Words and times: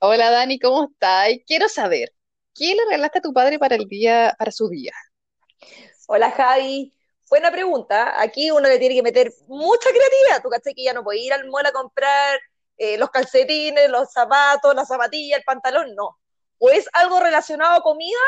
Hola 0.00 0.30
Dani, 0.30 0.58
¿cómo 0.58 0.84
estás? 0.90 1.28
Quiero 1.46 1.68
saber, 1.68 2.12
¿qué 2.54 2.74
le 2.74 2.84
regalaste 2.86 3.18
a 3.18 3.22
tu 3.22 3.32
padre 3.32 3.58
para 3.58 3.76
el 3.76 3.86
día, 3.88 4.34
para 4.38 4.50
su 4.52 4.68
día? 4.68 4.92
Hola 6.06 6.30
Javi, 6.32 6.94
buena 7.28 7.50
pregunta. 7.50 8.20
Aquí 8.20 8.50
uno 8.50 8.68
le 8.68 8.78
tiene 8.78 8.94
que 8.94 9.02
meter 9.02 9.32
mucha 9.48 9.90
creatividad. 9.90 10.42
Tú 10.42 10.48
caché 10.50 10.74
que 10.74 10.84
ya 10.84 10.92
no 10.92 11.04
puede 11.04 11.20
ir 11.20 11.32
al 11.32 11.46
mall 11.48 11.66
a 11.66 11.72
comprar 11.72 12.38
eh, 12.76 12.98
los 12.98 13.10
calcetines, 13.10 13.90
los 13.90 14.10
zapatos, 14.12 14.74
la 14.74 14.84
zapatilla, 14.86 15.36
el 15.36 15.44
pantalón, 15.44 15.94
no. 15.94 16.18
O 16.58 16.70
es 16.70 16.88
algo 16.92 17.20
relacionado 17.20 17.74
a 17.78 17.82
comida 17.82 18.18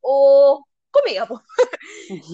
o 0.00 0.64
comida. 0.90 1.26
pues. 1.26 1.40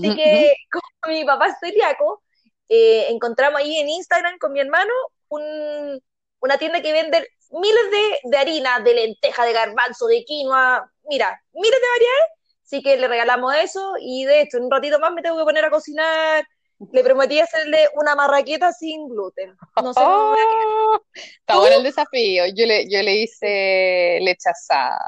Así 0.03 0.15
que 0.15 0.55
como 0.73 1.15
mi 1.15 1.25
papá 1.25 1.49
es 1.49 1.57
celíaco, 1.61 2.23
eh, 2.69 3.07
encontramos 3.11 3.61
ahí 3.61 3.77
en 3.79 3.89
Instagram 3.91 4.39
con 4.39 4.53
mi 4.53 4.61
hermano 4.61 4.93
un- 5.29 6.01
una 6.41 6.59
tienda 6.59 6.83
que 6.83 6.93
vende 6.93 7.29
miles 7.53 7.91
de, 7.91 8.31
de 8.31 8.37
harina, 8.39 8.81
de 8.81 8.95
lenteja, 8.95 9.45
de 9.45 9.53
garbanzo, 9.53 10.07
de 10.07 10.25
quinoa, 10.25 10.91
mira, 11.09 11.41
miles 11.53 11.81
de 11.81 11.89
variedades. 11.89 12.31
Así 12.65 12.83
que 12.83 12.97
le 12.97 13.07
regalamos 13.07 13.55
eso 13.57 13.95
y 14.01 14.25
de 14.25 14.41
hecho 14.43 14.57
en 14.57 14.65
un 14.65 14.71
ratito 14.71 14.99
más 14.99 15.13
me 15.13 15.21
tengo 15.23 15.37
que 15.39 15.45
poner 15.45 15.65
a 15.65 15.71
cocinar. 15.71 16.45
Le 16.93 17.05
prometí 17.05 17.39
hacerle 17.39 17.89
una 17.95 18.15
marraqueta 18.17 18.73
sin 18.73 19.09
gluten. 19.09 19.55
No 19.81 19.93
sé. 19.93 20.01
¡Oh! 20.05 20.35
Está 21.15 21.59
bueno 21.59 21.77
el 21.77 21.83
desafío. 21.85 22.45
Yo 22.57 22.67
le, 22.67 22.89
yo 22.91 23.03
le 23.03 23.17
hice 23.17 24.19
leche 24.23 24.49
asada, 24.51 24.99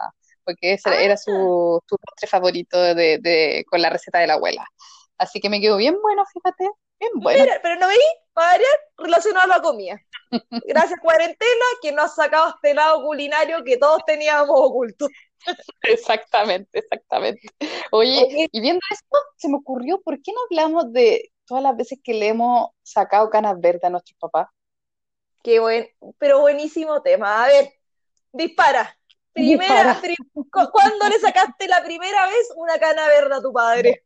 porque 0.45 0.75
ese 0.75 1.05
era 1.05 1.15
Ah, 1.15 1.17
su, 1.17 1.81
su 1.89 1.97
postre 1.99 2.29
favorito 2.29 2.81
de, 2.81 3.19
de- 3.19 3.65
con 3.69 3.81
la 3.83 3.91
receta 3.91 4.19
de 4.19 4.27
la 4.27 4.35
abuela. 4.35 4.65
Así 5.19 5.41
que 5.41 5.49
me 5.49 5.61
quedó 5.61 5.77
bien 5.77 5.97
bueno, 6.03 6.23
fíjate, 6.33 6.69
bien 6.99 7.13
bueno. 7.17 7.45
mira, 7.45 7.61
pero 7.63 7.77
no 7.81 7.89
veí, 7.89 7.99
para 8.33 8.53
variar, 8.53 8.73
relacionado 8.99 9.53
a 9.53 9.57
la 9.57 9.63
comida. 9.63 10.01
Gracias 10.67 10.99
cuarentena 11.01 11.65
que 11.81 11.93
nos 11.93 12.07
ha 12.07 12.25
sacado 12.25 12.55
este 12.57 12.75
lado 12.75 13.03
culinario 13.03 13.63
que 13.65 13.77
todos 13.77 14.05
teníamos 14.05 14.49
oculto. 14.51 15.09
Exactamente, 15.83 16.79
exactamente. 16.79 17.47
Oye, 17.91 18.25
Oye, 18.27 18.49
y 18.51 18.61
viendo 18.63 18.81
esto, 18.91 19.19
se 19.37 19.49
me 19.51 19.57
ocurrió, 19.57 20.01
¿por 20.01 20.23
qué 20.23 20.33
no 20.33 20.39
hablamos 20.49 20.91
de 20.91 21.33
todas 21.45 21.63
las 21.63 21.77
veces 21.77 21.99
que 22.03 22.15
le 22.15 22.29
hemos 22.29 22.71
sacado 22.83 23.29
canas 23.29 23.61
verdes 23.61 23.85
a 23.85 23.91
nuestros 23.91 24.17
papás? 24.19 24.49
qué 25.45 25.61
buen, 25.61 25.87
pero 26.19 26.41
buenísimo 26.41 27.03
tema. 27.03 27.45
A 27.45 27.47
ver, 27.47 27.75
dispara. 28.33 28.99
Primera, 29.35 30.01
pri- 30.01 30.17
¿cu- 30.33 30.71
¿cuándo 30.73 31.09
le 31.09 31.19
sacaste 31.19 31.67
la 31.69 31.83
primera 31.83 32.27
vez 32.27 32.53
una 32.57 32.79
cana 32.79 33.07
verde 33.09 33.35
a 33.35 33.41
tu 33.43 33.53
padre? 33.53 34.03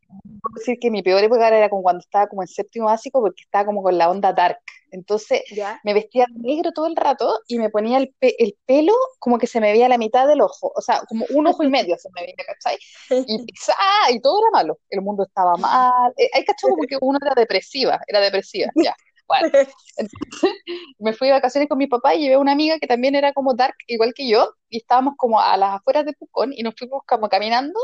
decir 0.57 0.79
que 0.81 0.91
mi 0.91 1.03
peor 1.03 1.23
época 1.23 1.49
era 1.49 1.69
como 1.69 1.83
cuando 1.83 2.01
estaba 2.01 2.27
como 2.27 2.43
en 2.43 2.49
séptimo 2.49 2.87
básico 2.87 3.21
porque 3.21 3.43
estaba 3.43 3.67
como 3.67 3.83
con 3.83 3.97
la 3.99 4.09
onda 4.11 4.33
dark. 4.33 4.59
Entonces 4.91 5.43
Ya. 5.55 5.79
me 5.85 5.93
vestía 5.93 6.25
de 6.29 6.41
negro 6.41 6.73
todo 6.73 6.87
el 6.87 6.97
rato 6.97 7.41
y 7.47 7.59
me 7.59 7.69
ponía 7.69 7.99
el, 7.99 8.15
pe- 8.19 8.43
el 8.43 8.57
pelo 8.65 8.95
como 9.19 9.39
que 9.39 9.47
se 9.47 9.61
me 9.61 9.71
veía 9.73 9.87
la 9.89 9.99
mitad 9.99 10.27
del 10.27 10.41
ojo, 10.41 10.73
o 10.75 10.81
sea, 10.81 11.03
como 11.07 11.27
un 11.31 11.47
ojo 11.47 11.63
y 11.63 11.69
medio 11.69 11.97
se 11.99 12.09
me 12.15 12.23
veía, 12.23 12.35
¿cachai? 12.47 12.79
Y, 13.27 13.45
¡ah! 13.79 14.11
y 14.11 14.21
todo 14.21 14.41
era 14.41 14.51
malo, 14.51 14.79
el 14.89 15.03
mundo 15.03 15.25
estaba 15.25 15.57
mal, 15.59 16.13
eh, 16.17 16.31
hay 16.33 16.45
cachado 16.45 16.71
como 16.75 16.85
que 16.89 16.97
uno 17.03 17.19
era 17.21 17.35
depresiva, 17.35 18.01
era 18.07 18.21
depresiva, 18.21 18.71
ya. 18.77 18.95
Bueno, 19.29 19.47
entonces 19.47 19.75
me 20.99 21.13
fui 21.13 21.29
de 21.29 21.35
vacaciones 21.35 21.69
con 21.69 21.79
mi 21.79 21.87
papá 21.87 22.15
y 22.15 22.21
llevé 22.23 22.35
a 22.35 22.39
una 22.39 22.53
amiga 22.53 22.79
que 22.79 22.87
también 22.87 23.15
era 23.15 23.33
como 23.33 23.55
dark, 23.55 23.75
igual 23.87 24.15
que 24.15 24.29
yo, 24.29 24.55
y 24.71 24.79
estábamos 24.79 25.15
como 25.17 25.41
a 25.41 25.57
las 25.57 25.77
afueras 25.77 26.05
de 26.07 26.15
Pucón 26.15 26.53
y 26.55 26.63
nos 26.63 26.75
fuimos 26.77 27.03
como 27.07 27.29
caminando 27.29 27.79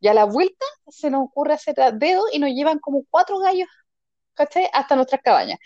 y 0.00 0.08
a 0.08 0.14
la 0.14 0.24
vuelta 0.24 0.64
se 0.88 1.10
nos 1.10 1.24
ocurre 1.24 1.54
hacer 1.54 1.76
dedo 1.94 2.24
y 2.32 2.38
nos 2.38 2.50
llevan 2.50 2.78
como 2.78 3.04
cuatro 3.10 3.38
gallos, 3.40 3.68
¿cachai? 4.34 4.68
Hasta 4.72 4.96
nuestras 4.96 5.22
cabañas. 5.22 5.58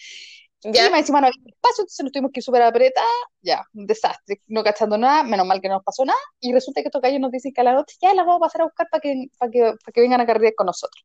Y 0.62 0.72
Ya. 0.72 0.90
más 0.90 1.00
encima 1.00 1.20
no 1.20 1.28
había 1.28 1.40
espacio, 1.46 1.82
entonces 1.82 2.04
nos 2.04 2.12
tuvimos 2.12 2.32
que 2.32 2.40
ir 2.40 2.44
súper 2.44 2.62
apretadas, 2.62 3.08
ya, 3.40 3.62
un 3.72 3.86
desastre, 3.86 4.42
no 4.46 4.62
cachando 4.62 4.98
nada, 4.98 5.22
menos 5.22 5.46
mal 5.46 5.60
que 5.60 5.68
no 5.68 5.74
nos 5.76 5.84
pasó 5.84 6.04
nada, 6.04 6.18
y 6.40 6.52
resulta 6.52 6.82
que 6.82 6.88
estos 6.88 7.00
gallos 7.00 7.20
nos 7.20 7.30
dicen 7.30 7.52
que 7.54 7.60
a 7.62 7.64
la 7.64 7.72
noche 7.72 7.96
ya 8.00 8.12
las 8.14 8.26
vamos 8.26 8.42
a 8.42 8.46
pasar 8.46 8.60
a 8.62 8.64
buscar 8.64 8.88
para 8.90 9.00
que, 9.00 9.26
para 9.38 9.50
que, 9.50 9.60
para 9.60 9.92
que 9.94 10.00
vengan 10.00 10.20
a 10.20 10.26
carretear 10.26 10.54
con 10.54 10.66
nosotros. 10.66 11.02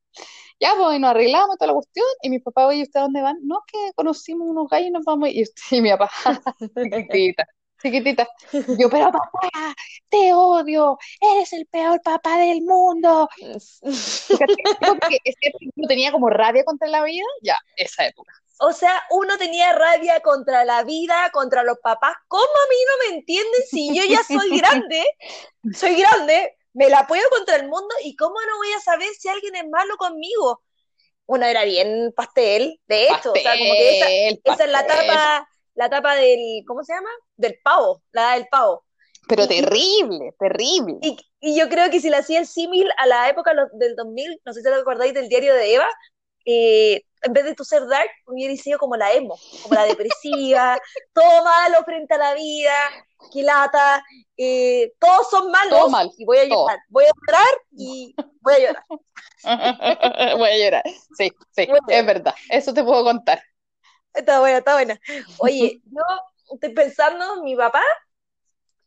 Ya, 0.59 0.73
pues, 0.77 0.97
y 0.97 0.99
nos 0.99 1.11
arreglamos 1.11 1.57
toda 1.57 1.67
la 1.67 1.73
cuestión, 1.73 2.05
y 2.21 2.29
mi 2.29 2.39
papá, 2.39 2.67
oye, 2.67 2.83
¿ustedes 2.83 3.05
dónde 3.05 3.21
van? 3.21 3.37
No, 3.43 3.59
que 3.67 3.77
conocimos 3.95 4.47
unos 4.47 4.67
gallos 4.69 4.89
y 4.89 4.91
nos 4.91 5.05
vamos, 5.05 5.29
y, 5.29 5.43
y 5.71 5.81
mi 5.81 5.89
papá, 5.91 6.11
chiquitita, 7.85 8.27
yo, 8.79 8.89
pero 8.89 9.11
papá, 9.11 9.75
te 10.09 10.33
odio, 10.33 10.97
eres 11.21 11.53
el 11.53 11.65
peor 11.67 12.01
papá 12.01 12.37
del 12.37 12.61
mundo, 12.61 13.29
es 13.41 14.29
que 14.29 15.51
yo 15.75 15.87
tenía 15.87 16.11
como 16.11 16.29
rabia 16.29 16.63
contra 16.63 16.87
la 16.87 17.03
vida, 17.03 17.25
ya, 17.41 17.57
esa 17.77 18.07
época. 18.07 18.33
O 18.59 18.71
sea, 18.71 19.03
uno 19.09 19.37
tenía 19.37 19.73
rabia 19.73 20.21
contra 20.21 20.63
la 20.63 20.83
vida, 20.83 21.29
contra 21.33 21.63
los 21.63 21.77
papás. 21.79 22.15
¿Cómo 22.29 22.43
a 22.45 22.69
mí 22.69 22.75
no 22.87 23.09
me 23.09 23.17
entienden 23.17 23.61
si 23.69 23.93
yo 23.93 24.03
ya 24.05 24.23
soy 24.23 24.57
grande? 24.59 25.03
Soy 25.73 25.95
grande, 25.95 26.55
me 26.73 26.89
la 26.89 27.05
puedo 27.05 27.29
contra 27.29 27.57
el 27.57 27.67
mundo 27.67 27.93
y 28.03 28.15
cómo 28.15 28.35
no 28.47 28.57
voy 28.57 28.71
a 28.71 28.79
saber 28.79 29.09
si 29.19 29.27
alguien 29.27 29.55
es 29.55 29.67
malo 29.69 29.97
conmigo. 29.97 30.63
Uno 31.25 31.45
era 31.45 31.65
bien 31.65 32.13
pastel, 32.15 32.79
de 32.87 33.03
hecho, 33.05 33.31
o 33.31 33.35
sea, 33.35 33.57
como 33.57 33.73
que 33.73 33.97
esa, 33.97 34.05
Pastel, 34.05 34.41
esa 34.43 34.63
es 34.63 34.71
la 34.71 34.87
pastel. 34.87 35.45
La 35.75 35.89
tapa 35.89 36.15
del, 36.15 36.63
¿cómo 36.67 36.83
se 36.83 36.93
llama? 36.93 37.09
Del 37.37 37.59
pavo, 37.63 38.03
la 38.11 38.21
edad 38.23 38.37
del 38.39 38.47
pavo. 38.49 38.85
Pero 39.29 39.43
Y, 39.43 39.47
terrible, 39.47 40.33
terrible. 40.39 40.95
y, 41.01 41.17
y, 41.39 41.57
yo 41.59 41.69
creo 41.69 41.89
que 41.91 41.99
si 41.99 42.09
le 42.09 42.17
hacía 42.17 42.39
el 42.39 42.47
símil 42.47 42.87
a 42.97 43.05
la 43.07 43.29
época 43.29 43.53
lo- 43.53 43.67
del 43.73 43.95
2000, 43.95 44.41
no 44.45 44.53
sé 44.53 44.61
si 44.61 44.63
te 44.63 44.73
acordáis 44.73 45.13
del 45.13 45.29
diario 45.29 45.53
de 45.53 45.75
Eva, 45.75 45.87
eh, 46.45 47.01
en 47.23 47.33
vez 47.33 47.45
de 47.45 47.55
tú 47.55 47.63
ser 47.65 47.85
dark, 47.87 48.09
hubiera 48.27 48.55
sido 48.55 48.79
como 48.79 48.95
la 48.97 49.13
emo, 49.13 49.35
como 49.63 49.75
la 49.75 49.85
depresiva, 49.85 50.79
todo 51.13 51.43
malo 51.43 51.83
frente 51.85 52.13
a 52.15 52.17
la 52.17 52.33
vida, 52.35 52.73
que 53.31 53.43
lata, 53.43 54.03
eh, 54.37 54.93
todos 54.99 55.29
son 55.29 55.51
Todo 55.67 55.87
malos 55.87 55.89
mal, 55.89 56.11
y 56.17 56.25
voy 56.25 56.37
a 56.39 56.45
todo. 56.47 56.67
llorar, 56.67 56.79
voy 56.89 57.05
a 57.05 57.09
llorar 57.27 57.61
y 57.77 58.15
voy 58.41 58.53
a 58.55 58.59
llorar. 58.59 58.83
Voy 60.37 60.49
a 60.49 60.57
llorar. 60.57 60.83
Sí, 61.17 61.31
sí, 61.51 61.67
es 61.87 62.05
verdad. 62.05 62.33
Eso 62.49 62.73
te 62.73 62.83
puedo 62.83 63.03
contar. 63.03 63.41
Está 64.15 64.39
buena, 64.39 64.57
está 64.59 64.73
buena. 64.73 64.99
Oye, 65.39 65.81
yo 65.91 66.01
estoy 66.53 66.73
pensando, 66.73 67.43
mi 67.43 67.55
papá, 67.55 67.83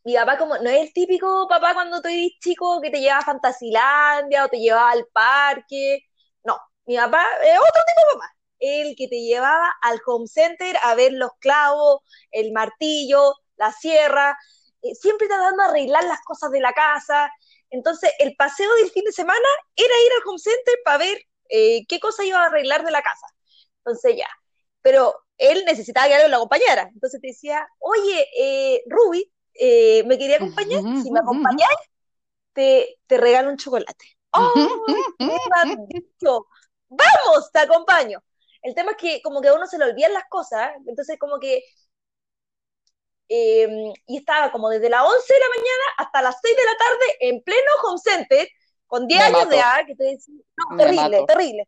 mi 0.03 0.15
papá 0.15 0.37
como 0.37 0.57
no 0.57 0.69
es 0.69 0.81
el 0.81 0.93
típico 0.93 1.47
papá 1.47 1.73
cuando 1.73 2.01
tú 2.01 2.07
eres 2.07 2.31
chico 2.39 2.81
que 2.81 2.89
te 2.89 2.99
lleva 2.99 3.19
a 3.19 3.25
Fantasilandia 3.25 4.45
o 4.45 4.49
te 4.49 4.59
llevaba 4.59 4.91
al 4.91 5.05
parque. 5.11 6.05
No, 6.43 6.59
mi 6.85 6.95
papá 6.95 7.25
es 7.43 7.57
otro 7.57 7.81
tipo 7.87 8.07
de 8.07 8.13
papá. 8.15 8.35
El 8.59 8.95
que 8.95 9.07
te 9.07 9.21
llevaba 9.21 9.71
al 9.81 10.01
home 10.05 10.27
center 10.27 10.77
a 10.83 10.95
ver 10.95 11.13
los 11.13 11.31
clavos, 11.39 12.01
el 12.31 12.51
martillo, 12.51 13.35
la 13.57 13.71
sierra, 13.71 14.37
siempre 14.99 15.27
tratando 15.27 15.63
de 15.63 15.69
arreglar 15.69 16.03
las 16.05 16.21
cosas 16.21 16.51
de 16.51 16.59
la 16.59 16.73
casa. 16.73 17.31
Entonces, 17.69 18.11
el 18.19 18.35
paseo 18.35 18.73
del 18.75 18.91
fin 18.91 19.03
de 19.05 19.11
semana 19.11 19.47
era 19.75 19.93
ir 20.05 20.11
al 20.13 20.27
home 20.27 20.39
center 20.39 20.75
para 20.83 20.97
ver 20.97 21.21
eh, 21.49 21.85
qué 21.87 21.99
cosa 21.99 22.23
iba 22.23 22.41
a 22.41 22.45
arreglar 22.47 22.83
de 22.83 22.91
la 22.91 23.01
casa. 23.01 23.27
Entonces, 23.79 24.15
ya. 24.17 24.27
Pero 24.81 25.15
él 25.37 25.63
necesitaba 25.65 26.07
que 26.07 26.13
alguien 26.15 26.31
lo 26.31 26.37
acompañara. 26.37 26.89
Entonces 26.93 27.21
te 27.21 27.27
decía, 27.27 27.67
oye, 27.79 28.27
eh, 28.37 28.83
Ruby, 28.87 29.31
eh, 29.55 30.03
¿me 30.05 30.17
quería 30.17 30.37
acompañar? 30.37 30.83
Si 30.93 31.11
me 31.11 31.19
acompañáis, 31.19 31.77
te, 32.53 32.99
te 33.07 33.17
regalo 33.17 33.49
un 33.49 33.57
chocolate. 33.57 34.05
¡Ay, 34.31 35.03
qué 35.19 35.33
maravilloso! 35.49 36.47
¡Vamos! 36.89 37.51
Te 37.53 37.59
acompaño. 37.59 38.23
El 38.61 38.75
tema 38.75 38.91
es 38.91 38.97
que 38.97 39.21
como 39.21 39.41
que 39.41 39.49
a 39.49 39.53
uno 39.55 39.67
se 39.67 39.77
le 39.77 39.85
olvidan 39.85 40.13
las 40.13 40.25
cosas, 40.29 40.71
entonces 40.87 41.17
como 41.19 41.39
que... 41.39 41.63
eh, 43.29 43.67
y 44.07 44.17
estaba 44.17 44.51
como 44.51 44.69
desde 44.69 44.89
las 44.89 45.03
11 45.03 45.33
de 45.33 45.39
la 45.39 45.49
mañana 45.49 45.83
hasta 45.97 46.21
las 46.21 46.35
6 46.41 46.55
de 46.57 46.63
la 46.65 46.77
tarde 46.77 47.17
en 47.21 47.43
pleno 47.43 47.71
home 47.83 47.99
center, 48.03 48.47
con 48.87 49.07
10 49.07 49.19
Me 49.19 49.25
años 49.25 49.49
de 49.49 49.55
edad, 49.57 49.85
que 49.85 49.95
te 49.95 50.03
decía, 50.03 50.33
no, 50.57 50.65
terrible, 50.75 51.23
terrible. 51.27 51.67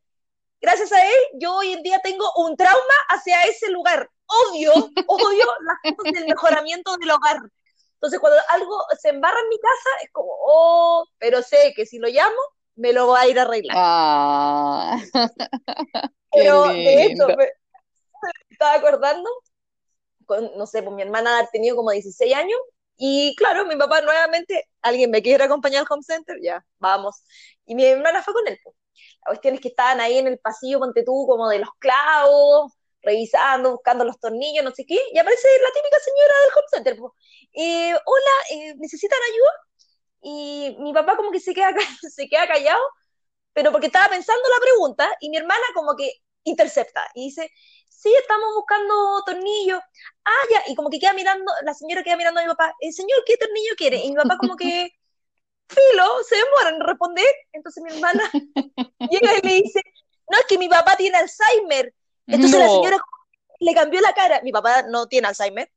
Gracias 0.62 0.92
a 0.92 1.04
él, 1.04 1.20
yo 1.34 1.56
hoy 1.56 1.74
en 1.74 1.82
día 1.82 2.00
tengo 2.04 2.32
un 2.36 2.56
trauma 2.56 2.96
hacia 3.10 3.44
ese 3.46 3.72
lugar. 3.72 4.08
Odio, 4.28 4.72
odio 5.08 5.46
las 5.62 5.96
cosas 5.96 6.14
del 6.14 6.28
mejoramiento 6.28 6.96
del 6.98 7.12
hogar. 7.12 7.38
Entonces, 7.96 8.20
cuando 8.20 8.40
algo 8.50 8.78
se 9.00 9.10
embarra 9.10 9.40
en 9.40 9.50
mi 9.50 9.60
casa, 9.60 9.90
es 10.04 10.12
como, 10.12 10.32
oh, 10.46 11.06
pero 11.18 11.42
sé 11.42 11.74
que 11.76 11.86
si 11.86 11.98
lo 11.98 12.08
llamo, 12.08 12.40
me 12.76 12.94
lo 12.94 13.08
va 13.08 13.22
a 13.22 13.28
ir 13.28 13.40
a 13.40 13.44
arreglar. 13.44 13.76
Ah, 13.80 14.98
Pero 16.32 16.64
de 16.68 17.06
hecho, 17.06 17.28
lindo. 17.28 17.38
me 17.38 17.50
estaba 18.50 18.76
acordando, 18.76 19.30
con, 20.26 20.58
no 20.58 20.66
sé, 20.66 20.82
pues 20.82 20.96
mi 20.96 21.02
hermana 21.02 21.40
ha 21.40 21.48
tenido 21.48 21.76
como 21.76 21.92
16 21.92 22.34
años, 22.34 22.60
y 22.98 23.36
claro, 23.36 23.66
mi 23.66 23.76
papá 23.76 24.02
nuevamente, 24.02 24.70
alguien 24.82 25.12
me 25.12 25.22
quiere 25.22 25.44
acompañar 25.44 25.82
al 25.82 25.88
home 25.90 26.04
center, 26.04 26.38
ya, 26.42 26.64
vamos. 26.80 27.24
Y 27.66 27.76
mi 27.76 27.84
hermana 27.86 28.22
fue 28.22 28.34
con 28.34 28.48
él. 28.48 28.60
pues. 28.64 28.76
La 29.26 29.30
cuestión 29.32 29.56
es 29.56 29.62
que 29.62 29.70
estaban 29.70 30.00
ahí 30.02 30.18
en 30.18 30.28
el 30.28 30.40
pasillo, 30.40 30.80
ponte 30.80 31.04
tú, 31.04 31.26
como 31.28 31.50
de 31.50 31.60
los 31.60 31.70
clavos, 31.80 32.74
revisando, 33.02 33.72
buscando 33.72 34.06
los 34.06 34.20
tornillos, 34.20 34.64
no 34.64 34.72
sé 34.72 34.86
qué, 34.86 35.00
y 35.12 35.18
aparece 35.18 35.48
la 35.62 35.70
típica 35.74 35.98
señora 36.00 36.34
del 36.44 36.54
home 36.56 36.68
center. 36.72 36.98
pues. 36.98 37.14
Eh, 37.54 37.94
hola, 37.94 38.32
eh, 38.52 38.76
¿necesitan 38.78 39.20
ayuda? 39.32 39.52
Y 40.22 40.78
mi 40.80 40.94
papá 40.94 41.18
como 41.18 41.32
que 41.32 41.40
se 41.40 41.54
queda, 41.54 41.74
se 42.02 42.28
queda 42.28 42.48
callado, 42.48 42.82
pero 43.54 43.72
porque 43.72 43.88
estaba 43.88 44.10
pensando 44.10 44.44
la 44.50 44.62
pregunta, 44.62 45.10
y 45.20 45.30
mi 45.30 45.38
hermana 45.38 45.64
como 45.76 45.96
que 45.96 46.12
intercepta 46.44 47.08
y 47.16 47.26
dice, 47.26 47.52
sí, 47.88 48.14
estamos 48.20 48.50
buscando 48.56 49.24
tornillos. 49.26 49.80
Ah, 50.26 50.48
ya, 50.52 50.64
y 50.68 50.76
como 50.76 50.90
que 50.90 51.00
queda 51.00 51.14
mirando, 51.14 51.52
la 51.64 51.74
señora 51.74 52.04
queda 52.04 52.18
mirando 52.18 52.40
a 52.40 52.44
mi 52.44 52.50
papá, 52.50 52.76
el 52.80 52.94
señor, 52.94 53.24
¿qué 53.26 53.38
tornillo 53.38 53.74
quiere? 53.78 53.98
Y 53.98 54.10
mi 54.10 54.16
papá 54.16 54.38
como 54.38 54.56
que, 54.56 54.92
filo, 55.72 56.24
se 56.28 56.36
demora 56.36 56.70
en 56.70 56.80
responder. 56.82 57.36
Entonces 57.54 57.84
mi 57.84 57.92
hermana 57.94 58.30
llega 59.10 59.38
y 59.38 59.48
le 59.48 59.54
dice, 59.64 59.82
no, 60.30 60.38
es 60.38 60.46
que 60.48 60.58
mi 60.58 60.70
papá 60.70 60.96
tiene 60.96 61.18
Alzheimer. 61.18 61.94
Entonces 62.28 62.60
la 62.60 62.68
señora 62.68 62.98
le 63.60 63.74
cambió 63.74 64.02
la 64.02 64.14
cara. 64.14 64.42
Mi 64.44 64.52
papá 64.52 64.84
no 64.84 65.08
tiene 65.08 65.28
Alzheimer, 65.28 65.70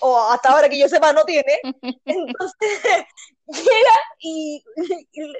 o 0.00 0.18
hasta 0.30 0.50
ahora 0.50 0.68
que 0.68 0.78
yo 0.78 0.88
sepa 0.88 1.12
no 1.12 1.24
tiene. 1.24 1.60
Entonces 2.04 2.80
llega 3.46 3.94
y, 4.18 4.62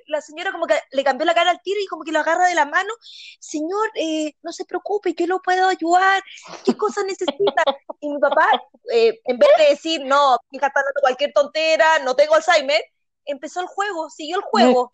la 0.06 0.20
señora 0.20 0.52
como 0.52 0.66
que 0.66 0.78
le 0.92 1.04
cambió 1.04 1.26
la 1.26 1.34
cara 1.34 1.50
al 1.50 1.60
tiro 1.62 1.80
y 1.80 1.86
como 1.86 2.04
que 2.04 2.12
lo 2.12 2.20
agarra 2.20 2.46
de 2.46 2.54
la 2.54 2.64
mano. 2.64 2.92
Señor, 3.40 3.90
eh, 3.94 4.32
no 4.42 4.52
se 4.52 4.64
preocupe, 4.64 5.14
yo 5.14 5.26
lo 5.26 5.40
puedo 5.40 5.68
ayudar. 5.68 6.22
¿Qué 6.64 6.76
cosa 6.76 7.02
necesita? 7.02 7.62
Y 8.00 8.10
mi 8.10 8.18
papá, 8.18 8.48
eh, 8.92 9.20
en 9.24 9.38
vez 9.38 9.50
de 9.58 9.64
decir, 9.70 10.04
no, 10.04 10.38
hija 10.52 10.68
está 10.68 10.82
dando 10.82 11.00
cualquier 11.00 11.32
tontera, 11.32 11.98
no 12.00 12.14
tengo 12.14 12.34
Alzheimer, 12.34 12.82
empezó 13.28 13.60
el 13.60 13.66
juego, 13.66 14.10
siguió 14.10 14.36
el 14.36 14.42
juego. 14.42 14.90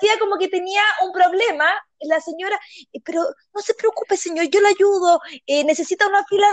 decía 0.00 0.18
como 0.18 0.36
que 0.36 0.48
tenía 0.48 0.82
un 1.04 1.12
problema, 1.12 1.66
la 2.00 2.20
señora, 2.20 2.58
eh, 2.92 3.00
pero 3.04 3.22
no 3.54 3.60
se 3.60 3.74
preocupe, 3.74 4.16
señor, 4.16 4.46
yo 4.46 4.60
le 4.60 4.68
ayudo, 4.68 5.20
necesita 5.46 6.08
una 6.08 6.24
fila 6.24 6.48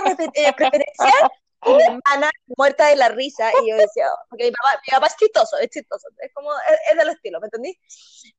preferencial, 0.56 1.32
y 1.66 1.74
mi 1.74 1.84
hermana 1.84 2.30
muerta 2.58 2.88
de 2.88 2.96
la 2.96 3.10
risa, 3.10 3.52
y 3.64 3.70
yo 3.70 3.78
decía, 3.78 4.08
porque 4.30 4.46
mi 4.46 4.52
papá, 4.52 4.82
mi 4.86 4.92
papá 4.92 5.08
es 5.08 5.16
chistoso, 5.18 5.58
es 5.58 5.70
chistoso, 5.70 6.08
es 6.20 6.34
como, 6.34 6.52
es, 6.92 6.98
del 6.98 7.10
estilo, 7.10 7.40
¿me 7.40 7.48
entendí? 7.48 7.80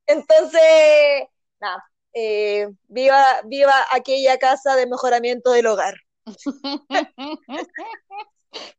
Entonces, 0.05 1.27
nada, 1.59 1.83
eh, 2.13 2.69
viva, 2.87 3.41
viva 3.45 3.73
aquella 3.91 4.37
casa 4.37 4.75
de 4.75 4.87
mejoramiento 4.87 5.51
del 5.51 5.67
hogar. 5.67 5.95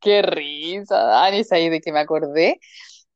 Qué 0.01 0.23
risa, 0.23 0.97
Dani, 0.97 1.43
ahí 1.51 1.69
de 1.69 1.81
que 1.81 1.93
me 1.93 2.01
acordé. 2.01 2.61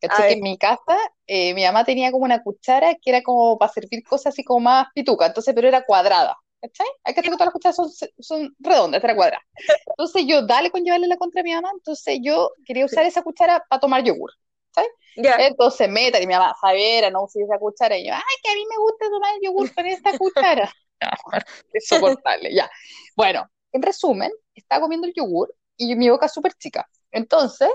Que 0.00 0.32
en 0.32 0.40
mi 0.40 0.56
casa 0.56 0.98
eh, 1.26 1.54
mi 1.54 1.64
mamá 1.64 1.84
tenía 1.84 2.10
como 2.10 2.24
una 2.24 2.42
cuchara 2.42 2.94
que 2.94 3.10
era 3.10 3.22
como 3.22 3.58
para 3.58 3.72
servir 3.72 4.02
cosas 4.02 4.32
así 4.34 4.44
como 4.44 4.60
más 4.60 4.86
pituca, 4.94 5.26
entonces, 5.26 5.54
pero 5.54 5.68
era 5.68 5.84
cuadrada. 5.84 6.36
¿Cachai? 6.60 6.86
Hay 7.04 7.14
que 7.14 7.20
hacer 7.20 7.30
que 7.30 7.36
todas 7.36 7.46
las 7.46 7.54
cucharas 7.54 7.76
son, 7.76 7.90
son 8.18 8.54
redondas, 8.58 9.02
era 9.02 9.16
cuadrada. 9.16 9.42
Entonces 9.86 10.24
yo, 10.26 10.42
dale 10.42 10.70
con 10.70 10.84
llevarle 10.84 11.06
la 11.06 11.16
contra 11.16 11.40
a 11.40 11.44
mi 11.44 11.54
mamá, 11.54 11.70
entonces 11.72 12.18
yo 12.22 12.50
quería 12.66 12.84
usar 12.84 13.06
esa 13.06 13.22
cuchara 13.22 13.64
para 13.68 13.80
tomar 13.80 14.04
yogur. 14.04 14.30
¿sabes? 14.74 14.90
Entonces 15.16 15.88
meta 15.88 16.20
y 16.20 16.26
mi 16.26 16.34
mamá, 16.34 16.54
Javiera, 16.60 17.10
no 17.10 17.24
usé 17.24 17.42
esa 17.42 17.58
cuchara. 17.58 17.96
Y 17.96 18.06
yo, 18.06 18.14
ay, 18.14 18.36
que 18.42 18.50
a 18.50 18.54
mí 18.54 18.64
me 18.68 18.76
gusta 18.76 19.08
tomar 19.08 19.34
yogur 19.42 19.74
con 19.74 19.86
esta 19.86 20.16
cuchara. 20.16 20.72
es 21.72 21.86
soportable, 21.88 22.54
ya. 22.54 22.70
Bueno, 23.16 23.48
en 23.72 23.82
resumen, 23.82 24.30
estaba 24.54 24.82
comiendo 24.82 25.06
el 25.06 25.14
yogur 25.14 25.54
y 25.76 25.94
mi 25.96 26.08
boca 26.10 26.26
es 26.26 26.32
súper 26.32 26.54
chica. 26.54 26.88
Entonces, 27.10 27.70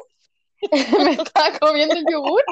me 1.04 1.12
estaba 1.12 1.58
comiendo 1.60 1.96
el 1.96 2.06
yogur 2.10 2.44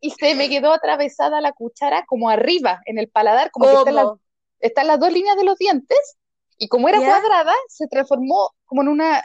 y 0.00 0.10
se 0.10 0.34
me 0.34 0.48
quedó 0.48 0.72
atravesada 0.72 1.40
la 1.40 1.52
cuchara 1.52 2.04
como 2.06 2.30
arriba, 2.30 2.80
en 2.86 2.98
el 2.98 3.08
paladar, 3.08 3.50
como 3.50 3.66
que 3.66 3.74
está 3.74 3.90
en 3.90 3.96
la, 3.96 4.14
están 4.60 4.86
las 4.86 4.98
dos 4.98 5.12
líneas 5.12 5.36
de 5.36 5.44
los 5.44 5.58
dientes 5.58 6.16
y 6.58 6.68
como 6.68 6.88
era 6.88 6.98
cuadrada, 6.98 7.54
se 7.68 7.86
transformó 7.88 8.50
como 8.66 8.82
en 8.82 8.88
una, 8.88 9.18
eh, 9.18 9.22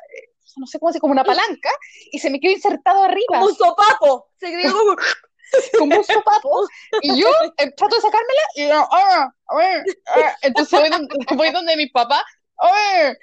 no 0.57 0.67
sé 0.67 0.79
cómo 0.79 0.91
se 0.91 0.99
como 0.99 1.11
una 1.11 1.23
palanca 1.23 1.69
y 2.11 2.19
se 2.19 2.29
me 2.29 2.39
quedó 2.39 2.51
insertado 2.51 3.03
arriba. 3.03 3.25
Como 3.27 3.45
un 3.45 3.55
sopapo, 3.55 4.27
se 4.39 4.51
quedó 4.51 4.77
como... 4.77 4.95
como 5.79 5.97
un 5.97 6.03
sopapo. 6.03 6.67
Y 7.01 7.19
yo 7.19 7.27
eh, 7.57 7.71
trato 7.71 7.95
de 7.95 8.01
sacármela 8.01 8.41
y 8.55 8.67
yo, 8.67 8.87
ah, 8.91 9.33
ah, 9.49 10.35
entonces 10.41 10.79
voy 10.79 10.89
donde, 10.89 11.15
voy 11.35 11.51
donde 11.51 11.77
mi 11.77 11.87
papá 11.89 12.25
¡Oye! 12.57 13.17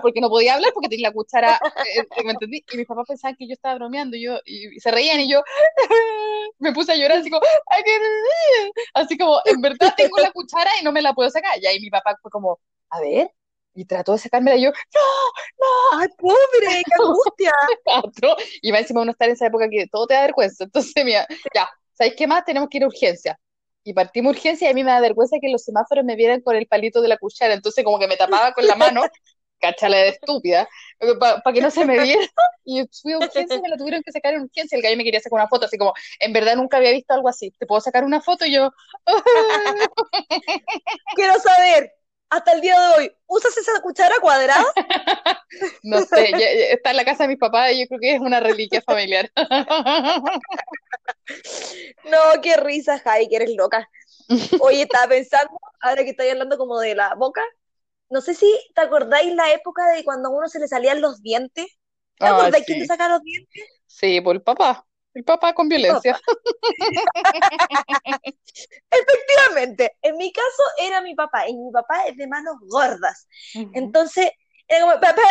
Porque 0.00 0.20
no 0.20 0.28
podía 0.28 0.54
hablar 0.54 0.72
porque 0.72 0.88
tenía 0.88 1.08
la 1.08 1.14
cuchara, 1.14 1.58
eh, 1.96 2.24
¿me 2.24 2.32
entendí? 2.32 2.64
Y 2.72 2.76
mis 2.76 2.86
papás 2.86 3.06
pensaban 3.08 3.36
que 3.36 3.46
yo 3.46 3.54
estaba 3.54 3.76
bromeando 3.76 4.16
y, 4.16 4.24
yo, 4.24 4.38
y 4.44 4.78
se 4.80 4.90
reían 4.90 5.20
y 5.20 5.30
yo 5.30 5.42
me 6.58 6.72
puse 6.72 6.92
a 6.92 6.96
llorar 6.96 7.18
así 7.18 7.30
como, 7.30 7.42
así 8.94 9.18
como, 9.18 9.40
en 9.44 9.60
verdad 9.60 9.94
tengo 9.96 10.18
la 10.18 10.30
cuchara 10.30 10.70
y 10.80 10.84
no 10.84 10.92
me 10.92 11.02
la 11.02 11.14
puedo 11.14 11.30
sacar. 11.30 11.58
Y 11.60 11.66
ahí 11.66 11.80
mi 11.80 11.90
papá 11.90 12.16
fue 12.20 12.30
como, 12.30 12.60
a 12.90 13.00
ver, 13.00 13.30
y 13.74 13.84
trató 13.84 14.12
de 14.12 14.18
sacármela 14.18 14.56
y 14.56 14.64
yo, 14.64 14.70
no, 14.70 15.00
no, 15.58 16.00
ay, 16.00 16.08
pobre, 16.18 16.82
qué 16.84 17.02
angustia. 17.02 17.52
y 18.62 18.70
va 18.70 18.78
encima 18.78 19.02
uno 19.02 19.12
estar 19.12 19.28
en 19.28 19.34
esa 19.34 19.46
época 19.46 19.68
que 19.68 19.86
todo 19.86 20.06
te 20.06 20.14
da 20.14 20.22
vergüenza. 20.22 20.64
Entonces, 20.64 21.04
mira, 21.04 21.26
ya, 21.54 21.68
¿sabéis 21.92 22.14
qué 22.16 22.26
más? 22.26 22.44
Tenemos 22.44 22.68
que 22.68 22.78
ir 22.78 22.84
a 22.84 22.88
urgencia 22.88 23.38
y 23.86 23.94
partimos 23.94 24.34
urgencia 24.34 24.66
y 24.66 24.70
a 24.72 24.74
mí 24.74 24.82
me 24.82 24.90
da 24.90 24.98
vergüenza 24.98 25.36
que 25.40 25.48
los 25.48 25.62
semáforos 25.62 26.04
me 26.04 26.16
vieran 26.16 26.40
con 26.40 26.56
el 26.56 26.66
palito 26.66 27.00
de 27.00 27.06
la 27.06 27.18
cuchara, 27.18 27.54
entonces 27.54 27.84
como 27.84 28.00
que 28.00 28.08
me 28.08 28.16
tapaba 28.16 28.52
con 28.52 28.66
la 28.66 28.74
mano, 28.74 29.02
cachala 29.60 29.98
de 29.98 30.08
estúpida, 30.08 30.68
para 31.20 31.54
que 31.54 31.60
no 31.60 31.70
se 31.70 31.84
me 31.84 31.96
viera, 32.02 32.26
y 32.64 32.82
fui 33.00 33.12
a 33.12 33.18
urgencia 33.18 33.56
y 33.56 33.60
me 33.60 33.68
lo 33.68 33.76
tuvieron 33.76 34.02
que 34.02 34.10
sacar 34.10 34.34
en 34.34 34.42
urgencia, 34.42 34.74
el 34.74 34.82
gallo 34.82 34.96
me 34.96 35.04
quería 35.04 35.20
sacar 35.20 35.38
una 35.38 35.46
foto, 35.46 35.66
así 35.66 35.78
como, 35.78 35.94
en 36.18 36.32
verdad 36.32 36.56
nunca 36.56 36.78
había 36.78 36.90
visto 36.90 37.14
algo 37.14 37.28
así, 37.28 37.52
¿te 37.60 37.64
puedo 37.64 37.80
sacar 37.80 38.02
una 38.02 38.20
foto? 38.20 38.44
Y 38.44 38.54
yo, 38.54 38.72
quiero 41.14 41.38
saber, 41.38 41.92
hasta 42.28 42.54
el 42.54 42.62
día 42.62 42.80
de 42.80 42.86
hoy, 42.96 43.12
¿usas 43.28 43.56
esa 43.56 43.80
cuchara 43.82 44.16
cuadrada? 44.20 44.66
no 45.84 46.02
sé, 46.02 46.32
está 46.72 46.90
en 46.90 46.96
la 46.96 47.04
casa 47.04 47.22
de 47.22 47.28
mis 47.28 47.38
papás 47.38 47.70
y 47.70 47.82
yo 47.82 47.86
creo 47.86 48.00
que 48.00 48.14
es 48.16 48.20
una 48.20 48.40
reliquia 48.40 48.82
familiar. 48.82 49.30
No, 52.04 52.18
qué 52.42 52.56
risa, 52.56 52.98
Jai, 52.98 53.28
que 53.28 53.36
eres 53.36 53.54
loca. 53.56 53.88
Oye, 54.60 54.82
estaba 54.82 55.08
pensando, 55.08 55.58
ahora 55.80 56.04
que 56.04 56.10
estoy 56.10 56.28
hablando 56.28 56.58
como 56.58 56.78
de 56.80 56.94
la 56.94 57.14
boca, 57.14 57.42
no 58.10 58.20
sé 58.20 58.34
si 58.34 58.52
te 58.74 58.82
acordáis 58.82 59.34
la 59.34 59.52
época 59.52 59.86
de 59.92 60.04
cuando 60.04 60.28
a 60.28 60.32
uno 60.32 60.48
se 60.48 60.60
le 60.60 60.68
salían 60.68 61.00
los 61.00 61.22
dientes. 61.22 61.66
¿Te 62.18 62.26
ah, 62.26 62.36
acordáis 62.36 62.64
quién 62.64 62.80
te 62.80 62.86
saca 62.86 63.08
los 63.08 63.22
dientes? 63.22 63.64
Sí, 63.86 64.20
por 64.20 64.36
el 64.36 64.42
papá. 64.42 64.86
El 65.12 65.24
papá 65.24 65.54
con 65.54 65.68
violencia. 65.68 66.20
Efectivamente, 68.90 69.96
en 70.02 70.16
mi 70.18 70.30
caso 70.30 70.62
era 70.78 71.00
mi 71.00 71.14
papá, 71.14 71.48
y 71.48 71.56
mi 71.56 71.72
papá 71.72 72.06
es 72.06 72.18
de 72.18 72.26
manos 72.26 72.56
gordas. 72.68 73.26
Entonces, 73.72 74.30
era 74.68 74.80
como, 74.80 75.00
papá, 75.00 75.22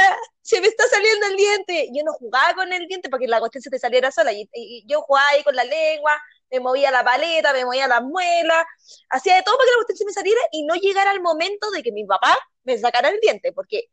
se 0.42 0.62
me 0.62 0.68
está 0.68 0.88
saliendo 0.88 1.28
el 1.28 1.36
diente. 1.38 1.90
Yo 1.94 2.04
no 2.04 2.14
jugaba 2.14 2.54
con 2.54 2.72
el 2.72 2.88
diente 2.88 3.10
porque 3.10 3.28
la 3.28 3.40
cuestión 3.40 3.62
se 3.62 3.70
te 3.70 3.80
saliera 3.80 4.12
sola. 4.12 4.32
Y, 4.34 4.86
yo 4.88 5.02
jugaba 5.02 5.28
ahí 5.30 5.44
con 5.44 5.56
la 5.56 5.64
lengua, 5.64 6.14
me 6.52 6.60
movía 6.60 6.92
la 6.92 7.04
paleta, 7.04 7.54
me 7.54 7.66
movía 7.66 7.88
la 7.88 8.02
muela, 8.02 8.66
hacía 9.10 9.36
de 9.36 9.44
todo 9.44 9.58
para 9.58 9.66
que 9.66 9.72
la 9.72 9.78
cuestión 9.78 9.98
se 9.98 10.06
me 10.06 10.14
saliera 10.14 10.42
y 10.52 10.64
no 10.66 10.76
llegara 10.76 11.12
el 11.12 11.22
momento 11.22 11.70
de 11.72 11.84
que 11.84 11.92
mi 11.92 12.06
papá 12.06 12.38
me 12.64 12.78
sacara 12.78 13.10
el 13.10 13.20
diente. 13.20 13.52
Porque, 13.54 13.90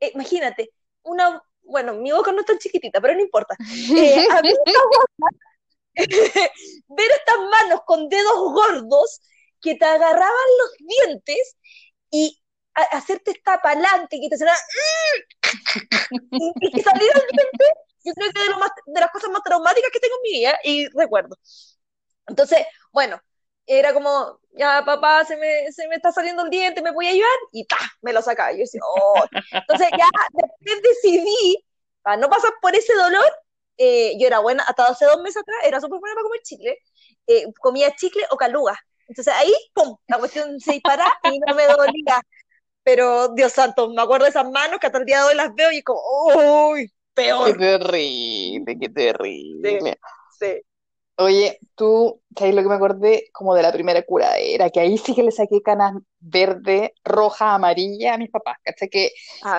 eh, 0.00 0.12
imagínate, 0.14 0.70
una 1.02 1.42
bueno, 1.66 1.94
mi 1.94 2.12
boca 2.12 2.32
no 2.32 2.40
es 2.40 2.46
tan 2.46 2.58
chiquitita, 2.58 3.00
pero 3.00 3.14
no 3.14 3.20
importa. 3.20 3.56
Eh, 3.96 4.26
a 4.30 4.40
mí 4.42 4.52
ver 6.88 7.10
estas 7.10 7.38
manos 7.38 7.80
con 7.86 8.08
dedos 8.10 8.52
gordos 8.52 9.22
que 9.62 9.76
te 9.76 9.84
agarraban 9.86 10.48
los 10.58 10.76
dientes 10.78 11.56
y 12.10 12.38
hacerte 12.92 13.30
esta 13.32 13.60
palanca 13.60 14.08
y 14.10 14.20
que 14.20 14.28
te 14.28 14.36
saliera 14.38 14.58
y, 16.30 16.70
que 16.70 16.82
saliera 16.82 17.20
el 17.20 17.36
diente, 17.36 17.64
yo 18.04 18.12
creo 18.14 18.32
que 18.32 18.40
de, 18.40 18.92
de 18.94 19.00
las 19.00 19.10
cosas 19.10 19.30
más 19.30 19.42
traumáticas 19.42 19.90
que 19.92 20.00
tengo 20.00 20.16
en 20.16 20.22
mi 20.22 20.38
vida 20.38 20.58
y 20.64 20.88
recuerdo. 20.88 21.36
Entonces, 22.26 22.66
bueno, 22.92 23.20
era 23.66 23.92
como, 23.92 24.40
ya 24.52 24.84
papá, 24.84 25.24
se 25.24 25.36
me, 25.36 25.72
se 25.72 25.88
me 25.88 25.96
está 25.96 26.12
saliendo 26.12 26.44
el 26.44 26.50
diente, 26.50 26.82
¿me 26.82 26.92
voy 26.92 27.06
a 27.06 27.10
ayudar? 27.10 27.38
Y 27.52 27.64
ta, 27.66 27.78
me 28.02 28.12
lo 28.12 28.22
sacaba. 28.22 28.52
Y 28.52 28.56
yo 28.56 28.60
decía, 28.60 28.80
oh. 28.84 29.24
Entonces 29.52 29.88
ya 29.98 30.06
después 30.32 30.82
decidí, 30.82 31.64
para 32.02 32.16
no 32.16 32.28
pasar 32.28 32.52
por 32.60 32.74
ese 32.74 32.94
dolor, 32.94 33.26
eh, 33.78 34.16
yo 34.18 34.26
era 34.26 34.38
buena, 34.38 34.62
hasta 34.64 34.86
hace 34.86 35.04
dos 35.04 35.20
meses 35.22 35.42
atrás, 35.42 35.58
era 35.64 35.80
súper 35.80 35.98
buena 36.00 36.14
para 36.14 36.24
comer 36.24 36.40
chicle, 36.42 36.78
eh, 37.26 37.46
comía 37.60 37.94
chicle 37.96 38.24
o 38.30 38.36
caluga. 38.36 38.78
Entonces 39.08 39.32
ahí, 39.34 39.52
¡pum!, 39.74 39.96
la 40.08 40.18
cuestión 40.18 40.58
se 40.60 40.72
dispara 40.72 41.12
y 41.24 41.38
no 41.38 41.54
me 41.54 41.66
dolía. 41.66 42.20
Pero, 42.86 43.30
Dios 43.34 43.52
santo, 43.52 43.90
me 43.90 44.00
acuerdo 44.00 44.26
de 44.26 44.30
esas 44.30 44.48
manos 44.48 44.78
que 44.78 44.86
hasta 44.86 44.98
el 44.98 45.06
día 45.06 45.18
de 45.18 45.24
hoy 45.30 45.34
las 45.34 45.52
veo 45.56 45.72
y 45.72 45.78
es 45.78 45.84
como, 45.84 46.00
¡uy! 46.70 46.88
Peor. 47.14 47.46
Qué 47.46 47.58
terrible, 47.58 48.78
qué 48.78 48.88
terrible. 48.88 49.98
sí. 50.38 50.62
Oye, 51.16 51.58
tú, 51.74 52.22
¿sabes 52.38 52.54
lo 52.54 52.62
que 52.62 52.68
me 52.68 52.74
acordé? 52.76 53.24
Como 53.32 53.56
de 53.56 53.62
la 53.62 53.72
primera 53.72 54.02
curadera, 54.02 54.70
que 54.70 54.78
ahí 54.78 54.98
sí 54.98 55.16
que 55.16 55.24
le 55.24 55.32
saqué 55.32 55.62
canas 55.62 55.94
verde, 56.20 56.94
roja, 57.02 57.54
amarilla 57.54 58.14
a 58.14 58.18
mis 58.18 58.30
papás, 58.30 58.58
¿cachai? 58.62 58.88
Que 58.88 59.10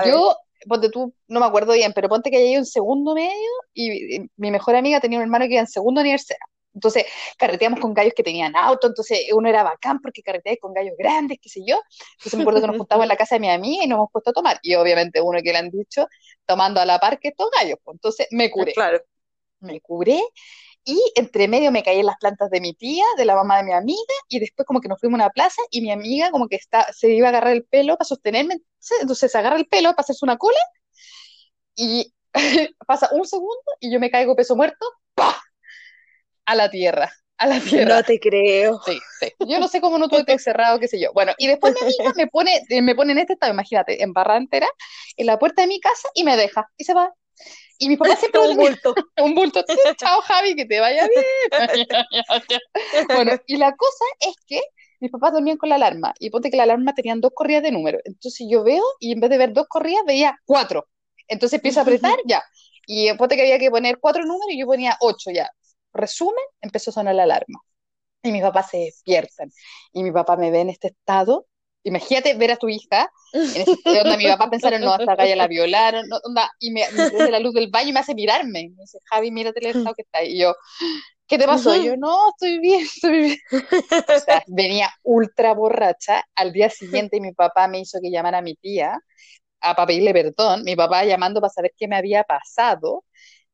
yo, 0.05 0.37
ponte 0.65 0.89
tú, 0.89 1.13
no 1.27 1.41
me 1.41 1.47
acuerdo 1.47 1.73
bien, 1.73 1.91
pero 1.93 2.07
ponte 2.07 2.31
que 2.31 2.37
hay 2.37 2.55
un 2.55 2.65
segundo 2.65 3.13
medio 3.13 3.49
y, 3.73 4.19
mi 4.37 4.51
mejor 4.51 4.75
amiga 4.75 5.01
tenía 5.01 5.19
un 5.19 5.23
hermano 5.23 5.47
que 5.47 5.53
iba 5.53 5.61
en 5.61 5.67
segundo 5.67 5.99
universidad. 5.99 6.37
Entonces, 6.77 7.05
carreteamos 7.37 7.79
con 7.79 7.93
gallos 7.93 8.13
que 8.15 8.23
tenían 8.23 8.55
auto, 8.55 8.87
entonces 8.87 9.19
uno 9.33 9.49
era 9.49 9.63
bacán 9.63 9.99
porque 9.99 10.21
carreteaba 10.21 10.57
con 10.61 10.73
gallos 10.73 10.93
grandes, 10.97 11.39
qué 11.41 11.49
sé 11.49 11.61
yo. 11.65 11.81
Entonces 12.17 12.35
me 12.35 12.43
acuerdo 12.43 12.61
que 12.61 12.67
nos 12.67 12.77
juntamos 12.77 13.03
en 13.03 13.09
la 13.09 13.17
casa 13.17 13.35
de 13.35 13.39
mi 13.39 13.49
amiga 13.49 13.83
y 13.83 13.87
nos 13.87 13.97
hemos 13.97 14.11
puesto 14.11 14.29
a 14.29 14.33
tomar. 14.33 14.59
Y 14.61 14.75
obviamente 14.75 15.21
uno 15.21 15.39
que 15.43 15.51
le 15.51 15.57
han 15.57 15.71
dicho, 15.71 16.07
tomando 16.45 16.79
a 16.79 16.85
la 16.85 16.99
par 16.99 17.19
que 17.19 17.29
estos 17.29 17.49
gallos. 17.51 17.77
Pues. 17.83 17.95
Entonces 17.95 18.27
me 18.31 18.51
curé. 18.51 18.73
Claro. 18.73 19.01
Me 19.59 19.81
curé 19.81 20.21
y 20.87 21.01
entre 21.15 21.49
medio 21.49 21.69
me 21.71 21.83
caí 21.83 21.99
en 21.99 22.05
las 22.05 22.17
plantas 22.17 22.49
de 22.49 22.61
mi 22.61 22.73
tía, 22.73 23.03
de 23.17 23.25
la 23.25 23.35
mamá 23.35 23.57
de 23.57 23.63
mi 23.63 23.73
amiga, 23.73 24.13
y 24.29 24.39
después 24.39 24.65
como 24.65 24.79
que 24.79 24.87
nos 24.87 24.99
fuimos 24.99 25.19
a 25.19 25.23
una 25.23 25.29
plaza 25.31 25.61
y 25.69 25.81
mi 25.81 25.91
amiga 25.91 26.31
como 26.31 26.47
que 26.47 26.55
está, 26.55 26.93
se 26.93 27.09
iba 27.09 27.27
a 27.27 27.29
agarrar 27.29 27.51
el 27.53 27.65
pelo 27.65 27.97
para 27.97 28.07
sostenerme, 28.07 28.61
entonces 29.01 29.29
se 29.29 29.37
agarra 29.37 29.57
el 29.57 29.67
pelo 29.67 29.89
para 29.89 30.03
hacerse 30.03 30.23
una 30.23 30.37
cola 30.37 30.59
y 31.75 32.13
pasa 32.87 33.09
un 33.11 33.25
segundo 33.27 33.63
y 33.81 33.91
yo 33.91 33.99
me 33.99 34.09
caigo 34.09 34.35
peso 34.35 34.55
muerto. 34.55 34.85
A 36.47 36.55
la 36.55 36.71
tierra 36.71 37.11
a 37.37 37.47
la 37.47 37.59
tierra. 37.59 37.97
No 37.97 38.03
te 38.03 38.19
creo. 38.19 38.81
Sí, 38.85 38.99
sí. 39.19 39.31
Yo 39.47 39.59
no 39.59 39.67
sé 39.67 39.79
cómo 39.79 39.97
no 39.97 40.09
tuve 40.09 40.25
que 40.25 40.39
cerrado, 40.39 40.79
qué 40.79 40.87
sé 40.87 40.99
yo. 40.99 41.13
Bueno, 41.13 41.33
y 41.37 41.47
después 41.47 41.73
mi 41.75 41.81
amiga 41.81 42.13
me 42.15 42.27
pone, 42.27 42.61
me 42.81 42.95
pone 42.95 43.11
en 43.11 43.19
este 43.19 43.33
estado, 43.33 43.53
imagínate, 43.53 44.01
en 44.03 44.13
barra 44.13 44.37
entera, 44.37 44.67
en 45.15 45.25
la 45.25 45.37
puerta 45.37 45.61
de 45.61 45.67
mi 45.67 45.79
casa 45.79 46.09
y 46.13 46.23
me 46.23 46.35
deja 46.35 46.67
y 46.77 46.83
se 46.83 46.93
va. 46.93 47.13
Y 47.77 47.89
mi 47.89 47.97
papá 47.97 48.15
siempre... 48.15 48.41
un 48.49 48.57
bulto. 48.57 48.95
un 49.21 49.35
bulto. 49.35 49.63
Chao, 49.97 50.21
Javi, 50.21 50.55
que 50.55 50.65
te 50.65 50.79
vaya 50.79 51.07
bien. 51.07 51.87
bueno, 53.09 53.33
y 53.45 53.57
la 53.57 53.75
cosa 53.75 54.05
es 54.19 54.33
que 54.47 54.61
mis 54.99 55.11
papás 55.11 55.33
dormían 55.33 55.57
con 55.57 55.69
la 55.69 55.75
alarma 55.75 56.13
y 56.19 56.31
ponte 56.31 56.49
que 56.49 56.57
la 56.57 56.63
alarma 56.63 56.95
tenían 56.95 57.21
dos 57.21 57.31
corridas 57.35 57.61
de 57.61 57.71
número. 57.71 57.99
Entonces 58.03 58.47
yo 58.49 58.63
veo 58.63 58.83
y 58.99 59.11
en 59.11 59.19
vez 59.19 59.29
de 59.29 59.37
ver 59.37 59.53
dos 59.53 59.67
corridas 59.69 60.03
veía 60.07 60.39
cuatro. 60.45 60.87
Entonces 61.27 61.57
empiezo 61.57 61.81
a 61.81 61.83
apretar 61.83 62.17
ya. 62.25 62.43
Y 62.87 63.13
ponte 63.13 63.35
que 63.35 63.43
había 63.43 63.59
que 63.59 63.69
poner 63.69 63.99
cuatro 63.99 64.23
números 64.23 64.47
y 64.49 64.59
yo 64.59 64.65
ponía 64.65 64.97
ocho 65.01 65.29
ya. 65.29 65.51
Resumen, 65.97 66.43
empezó 66.61 66.91
a 66.91 66.93
sonar 66.93 67.15
la 67.15 67.23
alarma. 67.23 67.61
Y 68.23 68.31
mis 68.31 68.41
papás 68.41 68.69
se 68.71 68.77
despiertan. 68.77 69.51
Y 69.93 70.03
mi 70.03 70.11
papá 70.11 70.37
me 70.37 70.51
ve 70.51 70.61
en 70.61 70.69
este 70.69 70.87
estado 70.89 71.47
Imagínate 71.87 72.33
ver 72.33 72.51
a 72.51 72.57
tu 72.57 72.67
hija, 72.67 73.09
en 73.31 73.61
ese, 73.61 73.77
donde 73.85 74.17
mi 74.17 74.27
papá 74.27 74.49
pensaron, 74.49 74.81
no, 74.81 74.91
hasta 74.91 75.13
acá 75.13 75.25
ya 75.25 75.37
la 75.37 75.47
violaron, 75.47 76.05
no, 76.09 76.17
onda, 76.21 76.51
y 76.59 76.71
me, 76.71 76.83
la 77.31 77.39
luz 77.39 77.53
del 77.53 77.69
baño 77.69 77.89
y 77.89 77.93
me 77.93 78.01
hace 78.01 78.13
mirarme. 78.13 78.71
Me 78.75 78.81
dice, 78.81 78.99
Javi, 79.05 79.31
mírate 79.31 79.61
el 79.61 79.67
estado 79.67 79.95
que 79.95 80.01
está. 80.01 80.21
Y 80.21 80.37
yo, 80.37 80.53
¿qué 81.27 81.37
te 81.37 81.45
pasó? 81.45 81.73
Y 81.77 81.85
yo, 81.85 81.95
no, 81.95 82.31
estoy 82.31 82.59
bien, 82.59 82.81
estoy 82.81 83.21
bien. 83.21 83.37
O 83.53 84.19
sea, 84.19 84.43
venía 84.47 84.89
ultra 85.03 85.53
borracha. 85.53 86.25
Al 86.35 86.51
día 86.51 86.69
siguiente 86.69 87.21
mi 87.21 87.31
papá 87.31 87.69
me 87.69 87.79
hizo 87.79 87.99
que 88.01 88.11
llamara 88.11 88.39
a 88.39 88.41
mi 88.41 88.55
tía 88.55 88.99
a, 89.61 89.73
para 89.73 89.87
pedirle 89.87 90.11
perdón. 90.11 90.63
Mi 90.65 90.75
papá 90.75 91.05
llamando 91.05 91.39
para 91.39 91.53
saber 91.53 91.71
qué 91.77 91.87
me 91.87 91.95
había 91.95 92.25
pasado. 92.25 93.05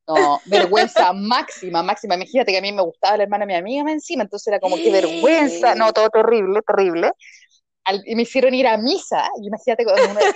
No, 0.07 0.41
vergüenza 0.45 1.13
máxima, 1.13 1.81
máxima. 1.81 2.15
Imagínate 2.15 2.51
que 2.51 2.57
a 2.57 2.61
mí 2.61 2.71
me 2.73 2.81
gustaba 2.81 3.17
la 3.17 3.23
hermana 3.23 3.45
de 3.45 3.53
mi 3.53 3.55
amiga 3.55 3.91
encima, 3.91 4.23
entonces 4.23 4.47
era 4.47 4.59
como 4.59 4.75
que 4.75 4.91
vergüenza. 4.91 5.75
No, 5.75 5.93
todo 5.93 6.09
terrible, 6.09 6.61
terrible 6.61 7.11
y 8.05 8.15
me 8.15 8.23
hicieron 8.23 8.53
ir 8.53 8.67
a 8.67 8.77
misa, 8.77 9.29
y 9.41 9.47
imagínate 9.47 9.83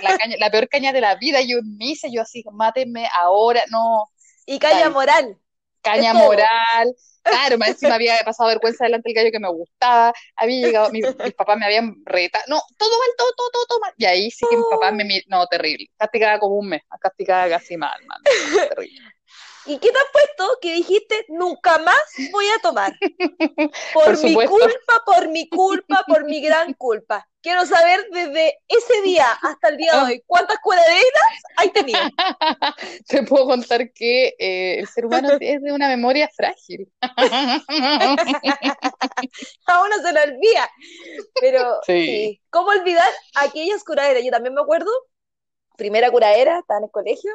la, 0.02 0.18
la, 0.38 0.50
peor 0.50 0.68
caña 0.68 0.92
de 0.92 1.00
la 1.00 1.14
vida, 1.14 1.40
yo 1.40 1.58
en 1.58 1.76
misa, 1.76 2.08
yo 2.10 2.22
así, 2.22 2.44
mátenme 2.52 3.08
ahora, 3.14 3.62
no. 3.70 4.10
Y 4.46 4.58
caña 4.58 4.90
moral. 4.90 5.38
Caña 5.80 6.12
moral, 6.12 6.94
claro, 7.22 7.56
más 7.56 7.68
encima 7.70 7.94
había 7.94 8.18
pasado 8.24 8.48
vergüenza 8.48 8.84
delante 8.84 9.08
del 9.08 9.14
gallo 9.14 9.30
que 9.32 9.38
me 9.38 9.48
gustaba, 9.48 10.12
había 10.36 10.66
llegado, 10.66 10.90
mis, 10.90 11.06
papás 11.36 11.56
me 11.56 11.66
habían 11.66 11.94
reta, 12.04 12.40
no, 12.48 12.60
todo 12.76 12.90
mal, 12.98 13.08
todo, 13.16 13.32
todo, 13.36 13.50
todo, 13.50 13.66
todo 13.66 13.80
mal, 13.80 13.94
y 13.96 14.04
ahí 14.04 14.30
sí 14.30 14.44
que 14.50 14.56
mis 14.56 14.66
papás 14.68 14.92
me, 14.92 15.22
no, 15.28 15.46
terrible, 15.46 15.86
castigada 15.96 16.38
como 16.38 16.56
un 16.56 16.68
mes, 16.68 16.82
castigada 17.00 17.48
casi 17.48 17.76
mal, 17.76 17.98
man, 18.06 18.20
terrible. 18.68 19.00
¿Y 19.68 19.78
qué 19.78 19.92
te 19.92 19.98
has 19.98 20.06
puesto 20.12 20.58
que 20.62 20.72
dijiste 20.72 21.26
nunca 21.28 21.76
más 21.78 22.00
voy 22.32 22.46
a 22.46 22.60
tomar? 22.62 22.92
Por, 23.92 24.24
mi 24.24 24.34
culpa, 24.34 25.02
por 25.04 25.28
mi 25.28 25.48
culpa, 25.48 26.04
por 26.06 26.24
mi 26.24 26.40
gran 26.40 26.72
culpa. 26.72 27.28
Quiero 27.42 27.66
saber 27.66 28.00
desde 28.10 28.58
ese 28.66 29.02
día 29.02 29.26
hasta 29.42 29.68
el 29.68 29.76
día 29.76 29.92
de 29.92 30.00
hoy, 30.00 30.22
¿cuántas 30.26 30.58
cuadras 30.60 30.86
hay 31.56 31.70
tenido? 31.70 31.98
Te 33.08 33.22
puedo 33.24 33.46
contar 33.46 33.92
que 33.92 34.34
eh, 34.38 34.78
el 34.80 34.88
ser 34.88 35.06
humano 35.06 35.28
es 35.40 35.62
de 35.62 35.72
una 35.72 35.88
memoria 35.88 36.30
frágil. 36.34 36.90
A 37.00 37.62
uno 39.84 39.96
se 40.02 40.12
lo 40.12 40.22
olvida. 40.22 40.70
Pero 41.40 41.78
sí. 41.86 42.40
¿cómo 42.50 42.70
olvidar 42.70 43.08
aquellas 43.34 43.84
curaderas? 43.84 44.24
Yo 44.24 44.30
también 44.30 44.54
me 44.54 44.62
acuerdo, 44.62 44.90
primera 45.76 46.10
curadera, 46.10 46.58
estaba 46.58 46.78
en 46.78 46.84
el 46.84 46.90
colegio, 46.90 47.32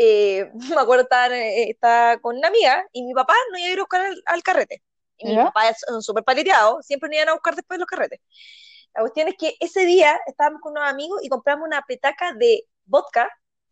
eh, 0.00 0.48
me 0.76 0.80
acuerdo 0.80 1.02
estar, 1.02 1.32
eh, 1.32 1.68
estaba 1.68 2.18
con 2.18 2.38
una 2.38 2.48
amiga 2.48 2.86
y 2.92 3.02
mi 3.02 3.12
papá 3.12 3.34
no 3.50 3.58
iba 3.58 3.68
a 3.68 3.72
ir 3.72 3.78
a 3.78 3.82
buscar 3.82 4.06
al, 4.24 4.42
carrete. 4.42 4.82
Y 5.18 5.30
mi 5.30 5.36
papá 5.36 5.68
es 5.68 5.84
súper 6.00 6.22
paleteado, 6.22 6.80
siempre 6.80 7.08
nos 7.08 7.16
iban 7.16 7.30
a 7.30 7.32
buscar 7.32 7.56
después 7.56 7.76
de 7.76 7.80
los 7.80 7.88
carretes. 7.88 8.20
La 8.94 9.00
cuestión 9.00 9.26
es 9.26 9.34
que 9.36 9.56
ese 9.58 9.84
día 9.84 10.16
estábamos 10.28 10.60
con 10.62 10.72
unos 10.72 10.88
amigos 10.88 11.18
y 11.24 11.28
compramos 11.28 11.66
una 11.66 11.82
petaca 11.82 12.32
de 12.34 12.66
vodka 12.84 13.28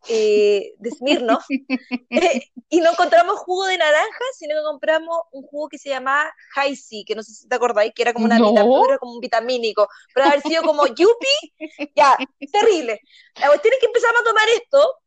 eh, 0.09 0.75
de 0.79 0.91
Smirnoff 0.91 1.45
y 2.69 2.81
no 2.81 2.91
encontramos 2.91 3.39
jugo 3.39 3.67
de 3.67 3.79
naranja, 3.79 4.25
sino 4.37 4.57
que 4.57 4.63
compramos 4.65 5.21
un 5.31 5.45
jugo 5.45 5.69
que 5.69 5.79
se 5.79 5.91
llamaba 5.91 6.35
High 6.55 6.77
que 7.07 7.15
no 7.15 7.23
sé 7.23 7.33
si 7.33 7.49
te 7.49 7.55
acordáis, 7.55 7.93
que 7.95 8.03
era 8.03 8.13
como 8.13 8.25
una 8.25 8.39
vitamina, 8.39 8.99
como 8.99 9.13
un 9.13 9.21
vitamínico, 9.21 9.87
pero 10.13 10.27
haber 10.27 10.43
sido 10.43 10.65
como 10.65 10.85
yupi, 10.89 11.55
ya, 11.95 12.17
terrible. 12.53 13.01
La 13.41 13.47
cuestión 13.47 13.75
es 13.75 13.81
que 13.81 13.87
empezamos 13.87 14.21
a 14.21 14.25
tomar 14.25 14.49
esto 14.49 15.06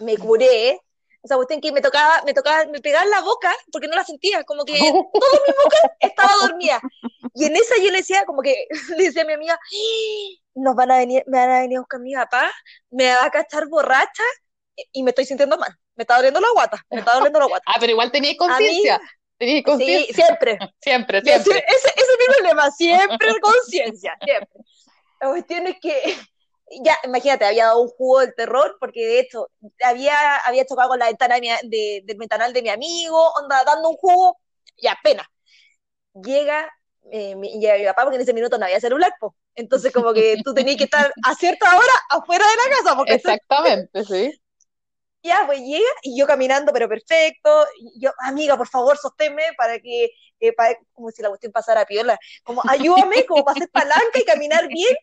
me 0.00 0.16
curé, 0.16 0.80
o 1.22 1.28
sea, 1.28 1.36
cuestión 1.36 1.60
que 1.60 1.72
me 1.72 1.80
tocaba, 1.80 2.22
me 2.24 2.32
tocaba, 2.32 2.64
me 2.66 2.80
pegaba 2.80 3.04
en 3.04 3.10
la 3.10 3.20
boca 3.20 3.52
porque 3.72 3.88
no 3.88 3.96
la 3.96 4.04
sentía, 4.04 4.44
como 4.44 4.64
que 4.64 4.78
toda 4.78 5.40
mi 5.46 5.52
boca 5.62 5.96
estaba 6.00 6.32
dormida. 6.40 6.80
Y 7.34 7.44
en 7.44 7.56
esa 7.56 7.76
yo 7.76 7.90
le 7.90 7.98
decía, 7.98 8.24
como 8.24 8.42
que 8.42 8.66
le 8.96 9.04
decía 9.04 9.22
a 9.22 9.26
mi 9.26 9.32
amiga, 9.32 9.54
¡Ah! 9.54 10.42
nos 10.54 10.74
van 10.74 10.90
a 10.90 10.98
venir, 10.98 11.24
me 11.26 11.38
van 11.38 11.50
a 11.50 11.60
venir 11.60 11.78
a 11.78 11.80
buscar 11.80 12.00
mi 12.00 12.14
papá, 12.14 12.50
me 12.90 13.12
va 13.12 13.24
a 13.24 13.30
cachar 13.30 13.68
borracha 13.68 14.24
y 14.92 15.02
me 15.02 15.10
estoy 15.10 15.24
sintiendo 15.26 15.58
mal. 15.58 15.74
Me 15.96 16.02
está 16.02 16.16
doliendo 16.16 16.40
la 16.40 16.50
guata, 16.52 16.84
me 16.90 17.00
está 17.00 17.14
doliendo 17.14 17.40
la 17.40 17.46
guata. 17.46 17.64
Ah, 17.66 17.76
pero 17.80 17.90
igual 17.90 18.12
tenía 18.12 18.36
conciencia. 18.36 19.00
Sí, 19.40 19.62
siempre. 20.12 20.58
siempre, 20.80 21.22
siempre. 21.22 21.32
Ese, 21.32 21.64
ese, 21.66 21.88
es 21.96 22.06
mi 22.18 22.34
problema, 22.34 22.70
siempre 22.70 23.40
conciencia, 23.40 24.16
siempre. 24.24 24.60
La 25.20 25.28
cuestión 25.28 25.66
es 25.66 25.76
que 25.80 26.16
ya, 26.84 26.96
imagínate, 27.04 27.44
había 27.44 27.66
dado 27.66 27.82
un 27.82 27.88
jugo 27.88 28.20
del 28.20 28.34
terror, 28.34 28.76
porque 28.80 29.06
de 29.06 29.20
hecho 29.20 29.48
había, 29.82 30.36
había 30.38 30.66
chocado 30.66 30.90
con 30.90 30.98
la 30.98 31.06
ventana 31.06 31.36
de 31.36 32.02
del 32.04 32.16
ventanal 32.16 32.52
de 32.52 32.62
mi 32.62 32.68
amigo, 32.68 33.32
onda, 33.40 33.64
dando 33.64 33.90
un 33.90 33.96
jugo, 33.96 34.38
ya, 34.76 34.96
pena. 35.02 35.28
Llega, 36.14 36.70
eh, 37.10 37.34
mi, 37.36 37.58
llega 37.60 37.78
mi 37.78 37.84
papá, 37.84 38.02
porque 38.02 38.16
en 38.16 38.22
ese 38.22 38.34
minuto 38.34 38.58
no 38.58 38.64
había 38.64 38.80
celular, 38.80 39.12
pues. 39.20 39.32
Entonces, 39.54 39.92
como 39.92 40.12
que 40.12 40.36
tú 40.44 40.54
tenías 40.54 40.76
que 40.76 40.84
estar 40.84 41.12
a 41.24 41.34
cierta 41.34 41.76
hora 41.76 41.92
afuera 42.10 42.44
de 42.44 42.70
la 42.70 42.76
casa. 42.76 42.96
Porque 42.96 43.14
Exactamente, 43.14 44.04
sí. 44.04 44.40
Ya, 45.20 45.42
pues 45.46 45.60
llega 45.60 45.90
y 46.02 46.16
yo 46.16 46.26
caminando, 46.26 46.72
pero 46.72 46.88
perfecto. 46.88 47.66
Y 47.80 48.00
yo, 48.00 48.12
amiga, 48.20 48.56
por 48.56 48.68
favor, 48.68 48.96
sosténme 48.96 49.42
para 49.56 49.80
que, 49.80 50.10
eh, 50.38 50.54
como 50.92 51.10
si 51.10 51.22
la 51.22 51.28
cuestión 51.28 51.50
pasara 51.50 51.80
a 51.80 51.86
piola. 51.86 52.18
Como, 52.44 52.62
ayúdame, 52.68 53.26
como 53.26 53.44
para 53.44 53.56
hacer 53.56 53.68
palanca 53.70 54.20
y 54.20 54.24
caminar 54.24 54.68
bien. 54.68 54.94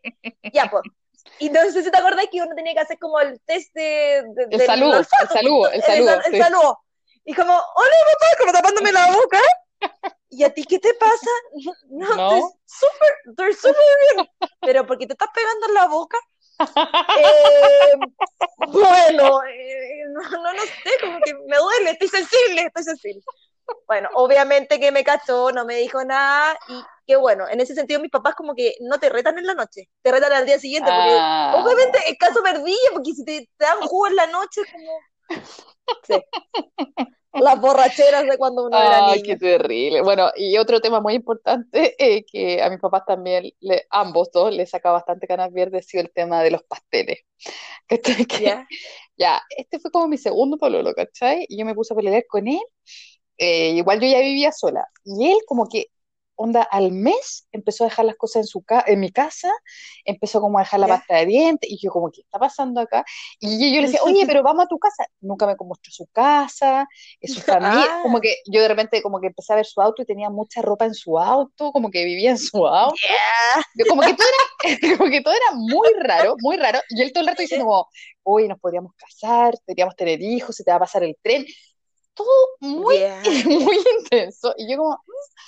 Ya, 0.53 0.69
pues, 0.72 0.84
y 1.39 1.50
no 1.50 1.62
sé 1.72 1.84
si 1.84 1.91
te 1.91 1.98
acuerdas 1.98 2.25
que 2.32 2.41
uno 2.41 2.55
tenía 2.55 2.74
que 2.74 2.79
hacer 2.79 3.00
como 3.00 3.20
el 3.20 3.39
test 3.41 3.74
de, 3.74 4.20
el, 4.20 4.62
saludo, 4.65 5.00
el 5.00 5.05
saludo, 5.05 5.70
el 5.72 5.82
saludo, 5.82 6.22
el, 6.25 6.41
saludo. 6.41 6.79
Y 7.25 7.34
como, 7.34 7.53
hola 7.53 7.96
papá, 8.13 8.38
como 8.39 8.51
tapándome 8.51 8.91
la 8.91 9.12
boca. 9.12 9.39
¿Y 10.29 10.44
a 10.44 10.53
ti 10.53 10.63
qué 10.65 10.79
te 10.79 10.94
pasa? 10.96 11.32
No, 11.89 12.15
no. 12.15 12.53
súper, 12.65 13.15
estoy 13.29 13.53
súper 13.53 13.75
bien. 14.13 14.29
Pero 14.62 14.86
porque 14.86 15.08
te 15.08 15.13
estás 15.13 15.29
pegando 15.34 15.67
en 15.67 15.74
la 15.74 15.88
boca. 15.88 16.17
eh, 16.60 17.98
bueno, 18.67 19.44
eh, 19.44 20.03
no, 20.10 20.22
no, 20.22 20.53
no 20.53 20.62
sé, 20.62 20.91
como 21.01 21.20
que 21.20 21.34
me 21.34 21.58
duele, 21.58 21.91
estoy 21.91 22.08
sensible, 22.08 22.62
estoy 22.62 22.84
sensible. 22.84 23.22
Bueno, 23.88 24.10
obviamente 24.13 24.79
que 24.79 24.91
me 24.91 25.03
cachó, 25.03 25.51
no 25.51 25.65
me 25.65 25.75
dijo 25.75 26.03
nada 26.03 26.58
y 26.70 26.82
qué 27.05 27.15
bueno. 27.15 27.47
En 27.50 27.59
ese 27.59 27.75
sentido, 27.75 28.00
mis 28.00 28.12
papás 28.12 28.35
como 28.35 28.55
que 28.55 28.75
no 28.81 29.00
te 29.00 29.09
retan 29.09 29.38
en 29.38 29.47
la 29.47 29.53
noche, 29.53 29.89
te 30.01 30.12
retan 30.12 30.33
al 30.33 30.45
día 30.45 30.59
siguiente. 30.59 30.89
Porque, 30.89 31.17
ah. 31.19 31.55
Obviamente, 31.57 32.00
el 32.07 32.17
caso 32.17 32.41
perdilla, 32.43 32.89
porque 32.93 33.13
si 33.13 33.24
te, 33.24 33.50
dan 33.59 33.79
jugo 33.81 34.07
en 34.07 34.15
la 34.15 34.27
noche, 34.27 34.62
como. 34.71 35.41
Sí. 36.03 36.13
Las 37.33 37.59
borracheras 37.59 38.24
de 38.24 38.38
cuando 38.38 38.65
uno 38.65 38.81
era 38.81 39.07
niño. 39.07 39.21
qué 39.25 39.35
terrible. 39.35 40.01
Bueno, 40.01 40.31
y 40.38 40.57
otro 40.57 40.79
tema 40.79 41.01
muy 41.01 41.15
importante 41.15 41.93
eh, 42.00 42.24
que 42.24 42.62
a 42.62 42.69
mis 42.69 42.79
papás 42.79 43.03
también, 43.05 43.51
le, 43.59 43.85
ambos 43.89 44.31
dos, 44.31 44.55
les 44.55 44.69
saca 44.69 44.91
bastante 44.91 45.27
canas 45.27 45.51
verdes, 45.51 45.85
ha 45.85 45.89
sido 45.89 46.03
el 46.03 46.13
tema 46.13 46.41
de 46.41 46.51
los 46.51 46.63
pasteles. 46.63 47.19
Que, 47.88 48.65
ya, 49.17 49.43
este 49.50 49.79
fue 49.79 49.91
como 49.91 50.07
mi 50.07 50.17
segundo 50.17 50.57
pololo, 50.57 50.93
¿cachai? 50.95 51.45
Y 51.47 51.59
yo 51.59 51.65
me 51.65 51.75
puse 51.75 51.93
a 51.93 51.97
pelear 51.97 52.24
con 52.27 52.47
él 52.47 52.62
eh, 53.38 53.71
igual 53.71 54.00
yo 54.00 54.07
ya 54.07 54.19
vivía 54.19 54.51
sola. 54.51 54.88
Y 55.03 55.31
él 55.31 55.38
como 55.47 55.67
que, 55.67 55.88
onda, 56.36 56.63
al 56.63 56.92
mes 56.92 57.48
empezó 57.51 57.84
a 57.84 57.88
dejar 57.88 58.06
las 58.06 58.15
cosas 58.15 58.38
en, 58.38 58.48
su 58.48 58.63
en 58.86 59.00
mi 59.00 59.12
casa, 59.12 59.51
empezó 60.04 60.42
como 60.42 60.58
a 60.58 60.62
dejar 60.62 60.80
la 60.80 60.88
pasta 60.88 61.15
de 61.15 61.25
dientes, 61.25 61.70
y 61.70 61.77
yo 61.82 61.92
como, 61.92 62.12
¿qué 62.12 62.22
está 62.22 62.39
pasando 62.39 62.82
acá? 62.82 63.04
Y 63.39 63.74
yo, 63.74 63.82
le 63.82 63.88
decía, 63.88 64.01
oye, 64.04 64.25
pero 64.25 64.44
vamos 64.44 64.65
a 64.65 64.68
tu 64.68 64.77
casa. 64.77 65.06
Nunca 65.22 65.46
me 65.48 65.56
mostró 65.60 65.92
su 65.92 66.08
casa, 66.08 66.88
su 67.22 67.42
familia, 67.42 68.00
como 68.04 68.20
que 68.20 68.38
yo 68.46 68.62
de 68.62 68.68
repente 68.68 69.01
como 69.01 69.20
que 69.20 69.27
empecé 69.27 69.54
a 69.54 69.58
ver 69.58 69.65
su 69.65 69.82
auto 69.82 70.01
y 70.01 70.06
tenía 70.06 70.30
mucha 70.30 70.62
ropa 70.62 70.86
en 70.86 70.94
su 70.94 71.18
auto, 71.18 71.72
como 71.72 71.89
que 71.89 72.04
vivía 72.04 72.32
en 72.32 72.38
su 72.38 72.65
auto. 72.65 72.96
como, 73.89 74.01
que 74.01 74.13
todo 74.13 74.27
era, 74.27 74.98
como 74.98 75.10
que 75.10 75.22
todo 75.22 75.34
era 75.34 75.56
muy 75.56 75.89
raro, 76.00 76.36
muy 76.39 76.58
raro. 76.58 76.80
Y 76.89 77.01
él 77.01 77.12
todo 77.12 77.22
el 77.22 77.27
rato 77.27 77.42
diciendo 77.42 77.65
como, 77.65 77.89
oye, 78.24 78.48
nos 78.48 78.60
podríamos 78.60 78.94
casar, 78.96 79.56
deberíamos 79.65 79.96
tener 79.96 80.22
hijos, 80.22 80.56
se 80.56 80.63
te 80.63 80.72
va 80.72 80.77
a 80.77 80.82
pasar 80.82 81.04
el 81.04 81.18
tren 81.22 81.46
todo 82.15 82.27
muy, 82.62 82.98
muy 83.46 83.77
intenso. 84.00 84.54
Y 84.58 84.72
yo 84.72 84.77
como, 84.77 84.98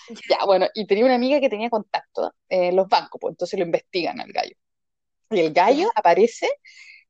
ya, 0.30 0.46
bueno, 0.46 0.68
y 0.74 0.86
tenía 0.86 1.06
una 1.06 1.16
amiga 1.16 1.40
que 1.40 1.50
tenía 1.50 1.70
contacto 1.70 2.34
en 2.50 2.76
los 2.76 2.88
bancos, 2.88 3.20
pues 3.20 3.34
entonces 3.34 3.60
lo 3.60 3.66
investigan 3.66 4.20
al 4.20 4.32
gallo. 4.32 4.56
Y 5.30 5.40
el 5.40 5.54
gallo 5.54 5.90
aparece 5.96 6.50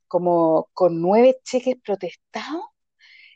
como 0.08 0.70
con 0.74 1.02
nueve 1.02 1.40
cheques 1.44 1.76
protestados. 1.84 2.64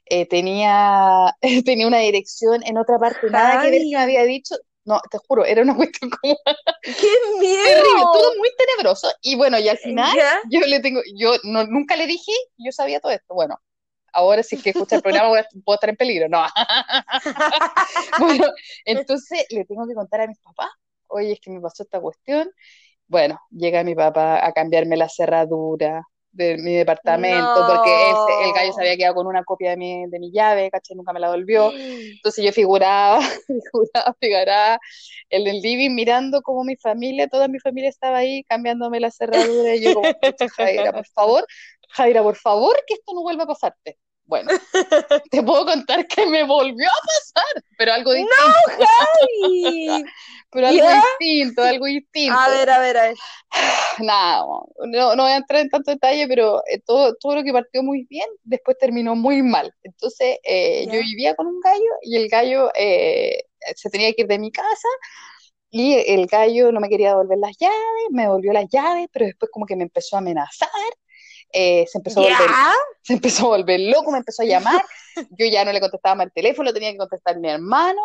Eh, 0.06 0.26
tenía, 0.26 1.36
tenía 1.66 1.88
una 1.88 2.00
dirección 2.00 2.62
en 2.66 2.78
otra 2.78 2.98
parte, 2.98 3.30
nada 3.30 3.62
que 3.62 3.72
ver 3.72 3.82
que 3.82 3.96
me 3.96 4.02
había 4.02 4.24
dicho. 4.24 4.56
No, 4.84 5.00
te 5.12 5.20
juro, 5.28 5.46
era 5.46 5.62
una 5.62 5.76
cuestión 5.76 6.10
como. 6.22 6.36
¡Qué 6.82 7.40
miedo! 7.40 8.12
todo 8.12 8.36
muy 8.38 8.50
tenebroso. 8.58 9.12
Y 9.22 9.36
bueno, 9.36 9.60
y 9.60 9.70
al 9.70 9.78
final, 9.78 10.18
yo 10.50 10.60
le 10.62 10.80
tengo, 10.80 11.02
yo 11.16 11.36
no, 11.44 11.66
nunca 11.66 11.96
le 11.96 12.08
dije, 12.08 12.32
yo 12.58 12.72
sabía 12.72 13.00
todo 13.00 13.12
esto. 13.12 13.36
Bueno, 13.36 13.60
ahora 14.14 14.44
si 14.44 14.56
es 14.56 14.64
que 14.64 14.70
escucha 14.72 14.98
el 14.98 15.02
programa 15.02 15.30
puedo 15.64 15.76
estar 15.76 15.90
en 15.90 15.96
peligro. 15.96 16.30
No. 16.30 16.46
bueno, 18.20 18.46
entonces 18.86 19.46
le 19.50 19.66
tengo 19.66 19.88
que 19.88 19.94
contar 19.94 20.22
a 20.22 20.28
mis 20.28 20.40
papás, 20.40 20.70
oye, 21.08 21.34
es 21.34 21.40
que 21.40 21.52
me 21.52 21.62
pasó 21.62 21.84
esta 21.84 22.00
cuestión. 22.00 22.52
Bueno, 23.08 23.40
llega 23.52 23.84
mi 23.84 23.96
papá 23.96 24.46
a 24.46 24.54
cambiarme 24.54 24.96
la 24.96 25.10
cerradura, 25.10 26.04
de 26.32 26.58
mi 26.58 26.76
departamento, 26.76 27.68
porque 27.68 28.12
el 28.46 28.54
gallo 28.54 28.74
se 28.74 28.82
había 28.82 28.96
quedado 28.96 29.16
con 29.16 29.28
una 29.28 29.44
copia 29.44 29.72
de 29.72 29.78
mi, 29.78 30.06
de 30.08 30.20
mi 30.20 30.32
llave, 30.32 30.72
caché, 30.72 30.96
nunca 30.96 31.12
me 31.12 31.20
la 31.20 31.30
volvió. 31.30 31.72
Entonces 31.74 32.44
yo 32.44 32.52
figuraba, 32.54 33.20
figuraba, 33.48 34.16
figuraba 34.20 34.80
en 35.30 35.48
el 35.48 35.62
living 35.62 35.92
mirando 35.94 36.42
como 36.42 36.64
mi 36.64 36.78
familia, 36.78 37.28
toda 37.28 37.48
mi 37.48 37.60
familia 37.60 37.90
estaba 37.90 38.20
ahí 38.20 38.44
cambiándome 38.46 39.00
la 39.00 39.12
cerradura 39.12 39.76
y 39.76 39.84
yo 39.84 39.94
como, 39.94 40.08
Jaira, 40.56 40.94
por 40.94 41.08
favor, 41.08 41.46
Jaira, 41.94 42.24
por 42.24 42.36
favor, 42.36 42.84
que 42.88 42.96
esto 42.96 43.14
no 43.14 43.22
vuelva 43.22 43.44
a 43.44 43.48
pasarte. 43.48 43.98
Bueno, 44.32 44.50
te 45.30 45.44
puedo 45.44 45.66
contar 45.66 46.08
que 46.08 46.26
me 46.26 46.46
volvió 46.46 46.88
a 46.88 47.02
pasar, 47.06 47.64
pero 47.78 47.92
algo 47.92 48.14
distinto. 48.14 48.36
¡No, 48.80 50.06
pero 50.52 50.68
algo 50.68 50.88
distinto, 51.20 51.64
algo 51.64 51.86
distinto. 51.88 52.40
A 52.40 52.48
ver, 52.48 52.70
a 52.70 52.80
ver, 52.80 52.98
a 52.98 53.04
ver. 53.08 53.16
Nada, 54.00 54.46
no, 54.86 55.16
no 55.16 55.24
voy 55.24 55.32
a 55.34 55.36
entrar 55.36 55.60
en 55.60 55.70
tanto 55.70 55.92
detalle, 55.92 56.30
pero 56.30 56.64
eh, 56.68 56.80
todo, 56.80 57.14
todo 57.16 57.36
lo 57.36 57.44
que 57.44 57.52
partió 57.52 57.84
muy 57.84 58.06
bien, 58.10 58.28
después 58.44 58.78
terminó 58.78 59.16
muy 59.16 59.44
mal. 59.44 59.74
Entonces, 59.84 60.38
eh, 60.44 60.86
yo 60.86 61.02
vivía 61.02 61.36
con 61.36 61.48
un 61.48 61.60
gallo 61.60 61.92
y 62.02 62.16
el 62.16 62.30
gallo 62.30 62.72
eh, 62.74 63.44
se 63.76 63.90
tenía 63.90 64.14
que 64.14 64.22
ir 64.22 64.28
de 64.28 64.40
mi 64.40 64.52
casa 64.52 64.88
y 65.70 65.96
el 66.08 66.28
gallo 66.28 66.72
no 66.72 66.80
me 66.80 66.88
quería 66.88 67.10
devolver 67.10 67.38
las 67.38 67.58
llaves, 67.58 68.08
me 68.12 68.24
devolvió 68.24 68.54
las 68.54 68.70
llaves, 68.70 69.08
pero 69.12 69.26
después 69.26 69.52
como 69.52 69.66
que 69.66 69.76
me 69.76 69.84
empezó 69.84 70.16
a 70.16 70.20
amenazar 70.20 70.70
eh, 71.54 71.86
se, 71.88 71.98
empezó 71.98 72.22
a 72.22 72.24
volver, 72.24 72.50
se 73.02 73.14
empezó 73.14 73.46
a 73.46 73.58
volver 73.58 73.80
loco, 73.80 74.12
me 74.12 74.20
empezó 74.20 74.44
a 74.44 74.46
llamar, 74.46 74.84
yo 75.38 75.46
ya 75.46 75.66
no 75.66 75.72
le 75.72 75.80
contestaba 75.80 76.16
más 76.16 76.28
el 76.28 76.34
teléfono, 76.34 76.74
tenía 76.74 76.92
que 76.92 76.98
contestar 76.98 77.38
mi 77.40 77.50
hermano, 77.50 78.02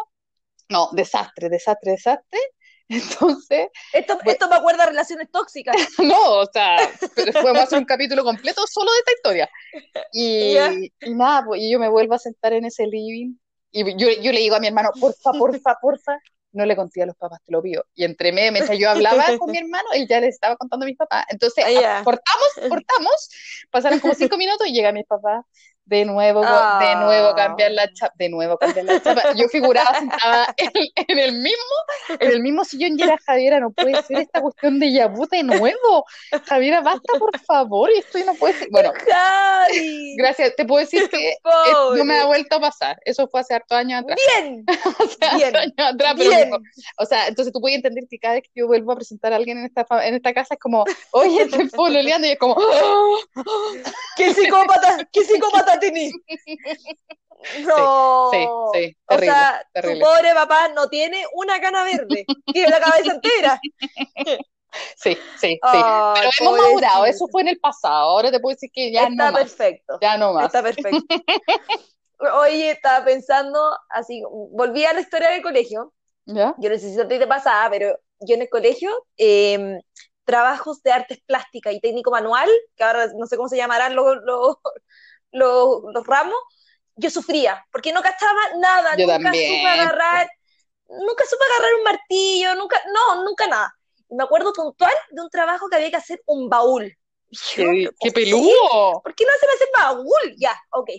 no, 0.69 0.91
desastre, 0.93 1.49
desastre, 1.49 1.93
desastre. 1.93 2.41
Entonces. 2.89 3.69
Esto, 3.93 4.17
esto 4.25 4.49
me 4.49 4.57
acuerda 4.57 4.85
a 4.85 4.87
relaciones 4.87 5.29
tóxicas. 5.31 5.75
no, 5.99 6.41
o 6.41 6.47
sea, 6.47 6.77
podemos 7.15 7.65
hacer 7.65 7.79
un 7.79 7.85
capítulo 7.85 8.23
completo 8.23 8.65
solo 8.67 8.93
de 8.93 8.99
esta 8.99 9.13
historia. 9.13 9.51
Y, 10.13 10.57
y 11.01 11.15
nada, 11.15 11.45
pues, 11.45 11.63
y 11.63 11.71
yo 11.71 11.81
me 11.81 11.89
vuelvo 11.89 12.15
a 12.15 12.19
sentar 12.19 12.53
en 12.53 12.65
ese 12.65 12.87
living. 12.87 13.35
Y 13.73 13.85
yo, 13.97 14.09
yo 14.23 14.33
le 14.33 14.41
digo 14.41 14.55
a 14.55 14.61
mi 14.61 14.69
hermano, 14.69 14.91
porfa, 15.01 15.33
porfa, 15.33 15.79
porfa, 15.81 16.19
no 16.57 16.67
le 16.67 16.75
conté 16.75 17.03
a 17.03 17.07
los 17.07 17.17
papás, 17.17 17.41
te 17.45 17.53
lo 17.53 17.63
pido. 17.63 17.85
Y 17.95 18.05
entre 18.05 18.33
medio, 18.33 18.53
mientras 18.53 18.79
yo 18.79 18.91
hablaba 18.91 19.25
con 19.39 19.51
mi 19.51 19.59
hermano, 19.59 19.89
él 19.93 20.07
ya 20.09 20.21
le 20.21 20.29
estaba 20.29 20.57
contando 20.57 20.85
a 20.85 20.89
mis 20.89 20.97
papás. 20.97 21.25
Entonces, 21.29 21.65
ah, 21.65 22.03
cortamos, 22.03 22.49
cortamos, 22.69 23.31
pasaron 23.71 24.01
como 24.01 24.15
cinco 24.15 24.37
minutos 24.37 24.67
y 24.67 24.73
llega 24.73 24.93
mi 24.93 25.05
papá 25.05 25.45
de 25.87 26.05
nuevo, 26.05 26.43
de 26.43 26.97
nuevo 26.97 27.35
cambiar 27.35 27.71
la 27.71 27.93
chapa, 27.93 28.15
de 28.19 28.29
nuevo 28.29 28.59
cambiar 28.59 28.87
la 28.87 29.01
chapa. 29.01 29.35
Yo 29.35 29.49
figuraba 29.49 29.97
sentada 29.99 30.55
en, 30.57 31.19
el 31.19 31.33
mismo, 31.35 31.75
en 32.19 32.31
el 32.31 32.43
mismo 32.43 32.65
sillón 32.65 32.99
y 32.99 33.03
era 33.03 33.17
Javiera, 33.25 33.61
no 33.61 33.71
puede 33.71 34.03
ser 34.03 34.19
esta 34.19 34.41
cuestión 34.41 34.81
de 34.81 34.93
Yabu 34.93 35.27
de 35.29 35.45
nuevo. 35.45 36.05
Javiera, 36.47 36.81
basta 36.81 37.19
por 37.19 37.39
favor, 37.39 37.89
esto 37.91 38.19
no 38.27 38.35
puede 38.35 38.55
ser. 38.55 38.69
Bueno, 38.71 38.93
gracias, 40.17 40.57
te 40.57 40.65
puedo 40.65 40.81
decir 40.81 41.09
que 41.09 41.37
no 41.97 42.05
me 42.05 42.19
ha 42.19 42.27
vuelto 42.27 42.57
a 42.57 42.61
pasar. 42.61 42.99
Eso 43.05 43.29
fue 43.29 43.41
hace 43.41 43.55
hartos 43.55 43.79
años 43.79 44.03
atrás. 44.03 44.19
Bien, 44.27 44.65
bien, 45.37 45.57
años 45.57 45.75
atrás, 45.79 46.17
bien. 46.17 46.51
o 46.99 47.07
sea, 47.07 47.29
entonces 47.29 47.53
tú 47.53 47.61
puedes 47.61 47.77
entender 47.77 48.05
que 48.11 48.19
cada 48.19 48.35
vez 48.35 48.43
que 48.43 48.61
yo 48.61 48.67
vuelvo 48.67 48.91
a 48.93 48.97
presentar 48.97 49.33
a 49.33 49.37
alguien 49.37 49.59
en 49.59 49.67
esta, 49.67 49.87
en 50.05 50.15
esta 50.15 50.35
casa 50.35 50.55
es 50.55 50.61
como, 50.61 50.85
oye, 51.13 51.43
estoy 51.43 51.69
pololeando 51.69 52.27
y 52.27 52.31
es 52.31 52.39
como, 52.39 52.57
¡qué 54.17 54.35
psicópata, 54.35 55.09
qué 55.13 55.23
psicópata 55.25 55.76
No. 57.65 58.31
Sí, 58.33 58.39
sí, 58.73 58.97
terrible, 59.07 59.31
o 59.31 59.35
sea, 59.35 59.69
tu 59.75 59.99
pobre 60.01 60.35
papá 60.35 60.69
no 60.69 60.89
tiene 60.89 61.25
una 61.35 61.61
cana 61.61 61.85
verde, 61.85 62.25
tiene 62.53 62.71
la 62.71 62.81
cabeza 62.81 63.13
entera. 63.13 63.61
Sí, 64.95 65.17
sí, 65.39 65.53
sí. 65.53 65.59
Pero 65.63 66.31
hemos 66.41 66.59
madurado, 66.59 67.07
eso 67.07 67.27
fue 67.29 67.41
en 67.41 67.49
el 67.49 67.59
pasado. 67.59 68.11
Ahora 68.11 68.31
te 68.31 68.41
puedo 68.41 68.55
decir 68.55 68.71
que 68.71 68.93
ya 68.93 69.05
Está 69.05 69.31
no 69.31 69.37
perfecto. 69.39 69.99
Ya 70.03 70.19
no 70.19 70.35
más. 70.35 70.47
Está 70.47 70.63
perfecto. 70.63 70.99
Oye, 72.43 72.73
estaba 72.73 73.03
pensando, 73.03 73.59
así, 73.89 74.23
volví 74.51 74.85
a 74.85 74.93
la 74.93 75.01
historia 75.01 75.31
del 75.31 75.41
colegio. 75.41 75.95
¿Ya? 76.27 76.55
Yo 76.59 76.69
no 76.69 76.79
sé 76.79 76.93
si 76.93 77.09
te 77.09 77.27
pasaba, 77.27 77.71
pero 77.71 77.99
yo 78.21 78.35
en 78.35 78.43
el 78.43 78.51
colegio, 78.51 78.91
eh, 79.17 79.79
trabajos 80.25 80.83
de 80.83 80.93
artes 80.93 81.21
plásticas 81.25 81.73
y 81.73 81.81
técnico 81.81 82.11
manual, 82.11 82.51
que 82.75 82.85
ahora 82.85 83.07
no 83.17 83.27
sé 83.27 83.37
cómo 83.37 83.49
se 83.49 83.57
llamarán 83.57 83.95
los, 83.95 84.17
los, 84.25 84.57
los, 85.33 85.83
los 85.93 86.07
ramos, 86.07 86.37
yo 86.97 87.11
sufría, 87.11 87.65
porque 87.71 87.93
no 87.93 88.03
cachaba 88.03 88.41
nada, 88.59 88.97
nunca 88.97 89.33
supe 89.33 89.67
agarrar, 89.67 90.31
nunca 90.89 91.25
supe 91.29 91.45
agarrar 91.45 91.75
un 91.75 91.85
martillo, 91.85 92.55
nunca, 92.55 92.83
no, 92.93 93.25
nunca 93.25 93.47
nada. 93.47 93.75
me 94.11 94.25
acuerdo 94.25 94.53
puntual 94.53 94.95
de 95.11 95.23
un 95.23 95.31
trabajo 95.31 95.69
que 95.69 95.77
había 95.77 95.91
que 95.91 95.97
hacer 95.97 96.23
un 96.27 96.49
baúl. 96.49 96.97
¡Qué, 97.55 97.91
qué 98.01 98.13
peludo! 98.13 99.03
¿Por 99.03 99.15
qué 99.15 99.25
no 99.25 99.33
se 99.39 99.47
me 99.47 99.53
hace 99.53 99.65
baúl? 99.75 100.37
Ya, 100.39 100.57
ok. 100.71 100.91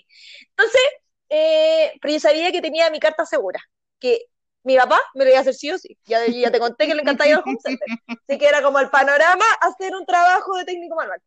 Entonces, 0.50 0.82
eh, 1.30 1.94
pero 2.02 2.14
yo 2.14 2.20
sabía 2.20 2.52
que 2.52 2.62
tenía 2.62 2.90
mi 2.90 3.00
carta 3.00 3.26
segura, 3.26 3.60
que 4.00 4.26
mi 4.64 4.76
papá 4.78 5.00
me 5.14 5.24
lo 5.24 5.30
iba 5.30 5.40
a 5.40 5.42
hacer 5.42 5.54
sí 5.54 5.72
o 5.72 5.78
sí. 5.78 5.98
Ya, 6.06 6.26
ya 6.28 6.52
te 6.52 6.60
conté 6.60 6.88
que 6.88 6.96
le 6.96 7.02
encantaba 7.02 7.30
ir 7.30 7.36
al 7.36 7.44
home 7.46 7.58
center. 7.64 7.88
Así 8.08 8.38
que 8.38 8.48
era 8.48 8.62
como 8.62 8.80
el 8.80 8.90
panorama 8.90 9.46
hacer 9.62 9.96
un 9.96 10.06
trabajo 10.06 10.58
de 10.58 10.66
técnico 10.66 10.96
manual. 10.96 11.22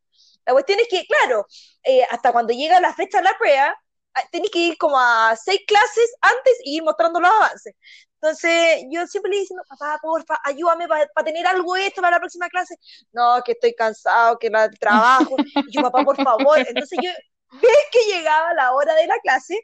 La 0.47 0.53
cuestión 0.53 0.81
es 0.81 0.89
que, 0.89 1.07
claro, 1.07 1.47
eh, 1.85 2.05
hasta 2.11 2.33
cuando 2.33 2.53
llega 2.53 2.81
la 2.81 2.95
fecha 2.95 3.19
de 3.19 3.25
la 3.25 3.37
prueba, 3.39 3.77
ah, 4.15 4.23
tenés 4.33 4.51
que 4.51 4.59
ir 4.59 4.79
como 4.79 4.99
a 4.99 5.37
seis 5.37 5.61
clases 5.67 6.15
antes 6.21 6.59
y 6.65 6.77
ir 6.77 6.83
mostrando 6.83 7.21
los 7.21 7.31
avances. 7.31 7.75
Entonces, 8.23 8.85
yo 8.91 9.07
siempre 9.07 9.31
le 9.33 9.39
diciendo, 9.39 9.65
papá, 9.69 9.99
porfa, 10.03 10.39
ayúdame 10.45 10.87
para 10.89 11.07
tener 11.25 11.47
algo 11.47 11.75
esto 11.77 12.03
para 12.03 12.17
la 12.17 12.21
próxima 12.21 12.49
clase. 12.51 12.77
No, 13.13 13.41
que 13.43 13.53
estoy 13.53 13.75
cansado, 13.75 14.39
que 14.39 14.49
el 14.49 14.79
trabajo. 14.79 15.37
Y 15.69 15.73
yo, 15.73 15.83
papá, 15.83 16.05
por 16.05 16.17
favor. 16.23 16.59
Entonces, 16.59 16.99
yo, 17.03 17.11
ves 17.53 17.87
que 17.91 18.05
llegaba 18.13 18.53
la 18.55 18.73
hora 18.73 18.95
de 18.95 19.07
la 19.07 19.19
clase, 19.23 19.59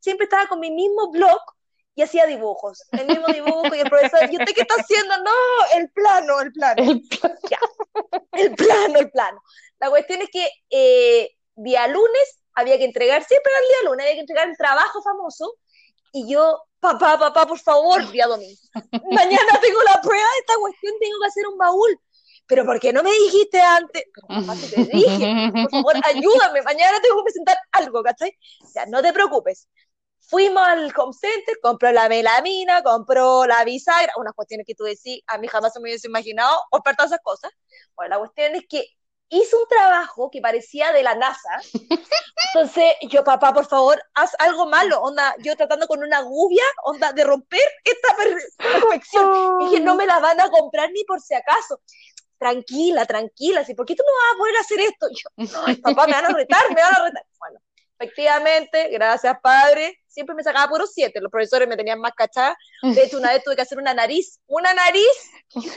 siempre 0.00 0.24
estaba 0.24 0.46
con 0.46 0.60
mi 0.60 0.70
mismo 0.70 1.10
blog 1.10 1.40
y 1.94 2.02
hacía 2.02 2.26
dibujos, 2.26 2.82
el 2.92 3.06
mismo 3.06 3.26
dibujo 3.26 3.74
y 3.74 3.80
el 3.80 3.90
profesor, 3.90 4.20
¿y 4.30 4.36
usted 4.36 4.54
qué 4.54 4.62
está 4.62 4.74
haciendo? 4.78 5.16
No, 5.18 5.76
el 5.76 5.90
plano, 5.90 6.40
el 6.40 6.52
plano. 6.52 6.82
El, 6.82 7.02
el 8.32 8.54
plano, 8.54 8.98
el 8.98 9.10
plano. 9.10 9.42
La 9.80 9.90
cuestión 9.90 10.22
es 10.22 10.28
que 10.30 10.48
eh, 10.70 11.30
día 11.56 11.88
lunes 11.88 12.42
había 12.54 12.78
que 12.78 12.84
entregar, 12.84 13.24
siempre 13.24 13.52
el 13.52 13.68
día 13.68 13.90
lunes, 13.90 14.04
había 14.04 14.14
que 14.14 14.20
entregar 14.20 14.48
el 14.48 14.56
trabajo 14.56 15.02
famoso 15.02 15.56
y 16.12 16.32
yo, 16.32 16.62
papá, 16.80 17.18
papá, 17.18 17.46
por 17.46 17.58
favor, 17.58 18.10
día 18.10 18.26
domingo, 18.26 18.60
mañana 19.10 19.58
tengo 19.60 19.82
la 19.82 20.00
prueba 20.00 20.24
de 20.34 20.40
esta 20.40 20.54
cuestión, 20.58 20.94
tengo 21.00 21.18
que 21.20 21.26
hacer 21.26 21.46
un 21.48 21.58
baúl. 21.58 21.98
Pero 22.46 22.64
¿por 22.66 22.80
qué 22.80 22.92
no 22.92 23.04
me 23.04 23.12
dijiste 23.12 23.60
antes? 23.60 24.02
Pero 24.12 24.26
papá, 24.26 24.58
te 24.58 24.84
dije, 24.84 25.52
por 25.52 25.70
favor, 25.70 25.94
ayúdame, 26.04 26.62
mañana 26.62 27.00
tengo 27.00 27.18
que 27.18 27.24
presentar 27.24 27.56
algo, 27.70 28.02
¿cachai? 28.02 28.36
Ya, 28.74 28.86
no 28.86 29.00
te 29.02 29.12
preocupes 29.12 29.68
fuimos 30.30 30.62
al 30.62 30.92
home 30.96 31.12
center, 31.12 31.58
compró 31.60 31.90
la 31.90 32.08
melamina, 32.08 32.82
compró 32.82 33.46
la 33.46 33.64
bisagra, 33.64 34.12
unas 34.16 34.32
cuestiones 34.32 34.64
que 34.64 34.76
tú 34.76 34.84
decís, 34.84 35.20
a 35.26 35.38
mí 35.38 35.48
jamás 35.48 35.72
se 35.72 35.80
me 35.80 35.88
hubiese 35.88 36.06
imaginado, 36.06 36.56
o 36.70 36.80
para 36.82 36.96
todas 36.96 37.10
esas 37.10 37.22
cosas. 37.22 37.50
Bueno, 37.96 38.14
la 38.14 38.18
cuestión 38.20 38.54
es 38.54 38.62
que 38.68 38.86
hizo 39.30 39.58
un 39.58 39.68
trabajo 39.68 40.30
que 40.30 40.40
parecía 40.40 40.92
de 40.92 41.02
la 41.02 41.14
NASA. 41.14 41.60
Entonces, 42.52 42.94
yo, 43.08 43.24
papá, 43.24 43.52
por 43.52 43.66
favor, 43.66 44.02
haz 44.14 44.32
algo 44.38 44.66
malo. 44.66 45.00
Onda, 45.00 45.34
yo 45.38 45.56
tratando 45.56 45.86
con 45.86 46.02
una 46.02 46.20
gubia, 46.20 46.64
onda, 46.84 47.12
de 47.12 47.24
romper 47.24 47.66
esta 47.84 48.16
perfección. 48.58 49.58
Dije, 49.60 49.80
no 49.80 49.94
me 49.94 50.06
la 50.06 50.18
van 50.18 50.40
a 50.40 50.50
comprar 50.50 50.90
ni 50.92 51.04
por 51.04 51.20
si 51.20 51.34
acaso. 51.34 51.80
Tranquila, 52.38 53.04
tranquila, 53.06 53.64
¿sí? 53.64 53.74
¿por 53.74 53.86
qué 53.86 53.94
tú 53.94 54.02
no 54.06 54.12
vas 54.12 54.34
a 54.34 54.38
poder 54.38 54.56
hacer 54.56 54.80
esto? 54.80 55.06
yo, 55.10 55.82
papá, 55.82 56.06
me 56.06 56.12
van 56.12 56.24
a 56.24 56.30
retar, 56.30 56.62
me 56.70 56.82
van 56.82 56.94
a 56.94 57.04
retar. 57.04 57.24
Bueno, 57.38 57.60
efectivamente, 57.98 58.88
gracias, 58.88 59.38
padre, 59.42 59.99
siempre 60.10 60.34
me 60.34 60.42
sacaba 60.42 60.68
puros 60.68 60.90
siete, 60.92 61.20
los 61.20 61.30
profesores 61.30 61.68
me 61.68 61.76
tenían 61.76 62.00
más 62.00 62.12
cachada. 62.12 62.56
De 62.82 63.04
hecho, 63.04 63.18
una 63.18 63.32
vez 63.32 63.42
tuve 63.44 63.56
que 63.56 63.62
hacer 63.62 63.78
una 63.78 63.94
nariz. 63.94 64.40
¿Una 64.46 64.74
nariz? 64.74 65.30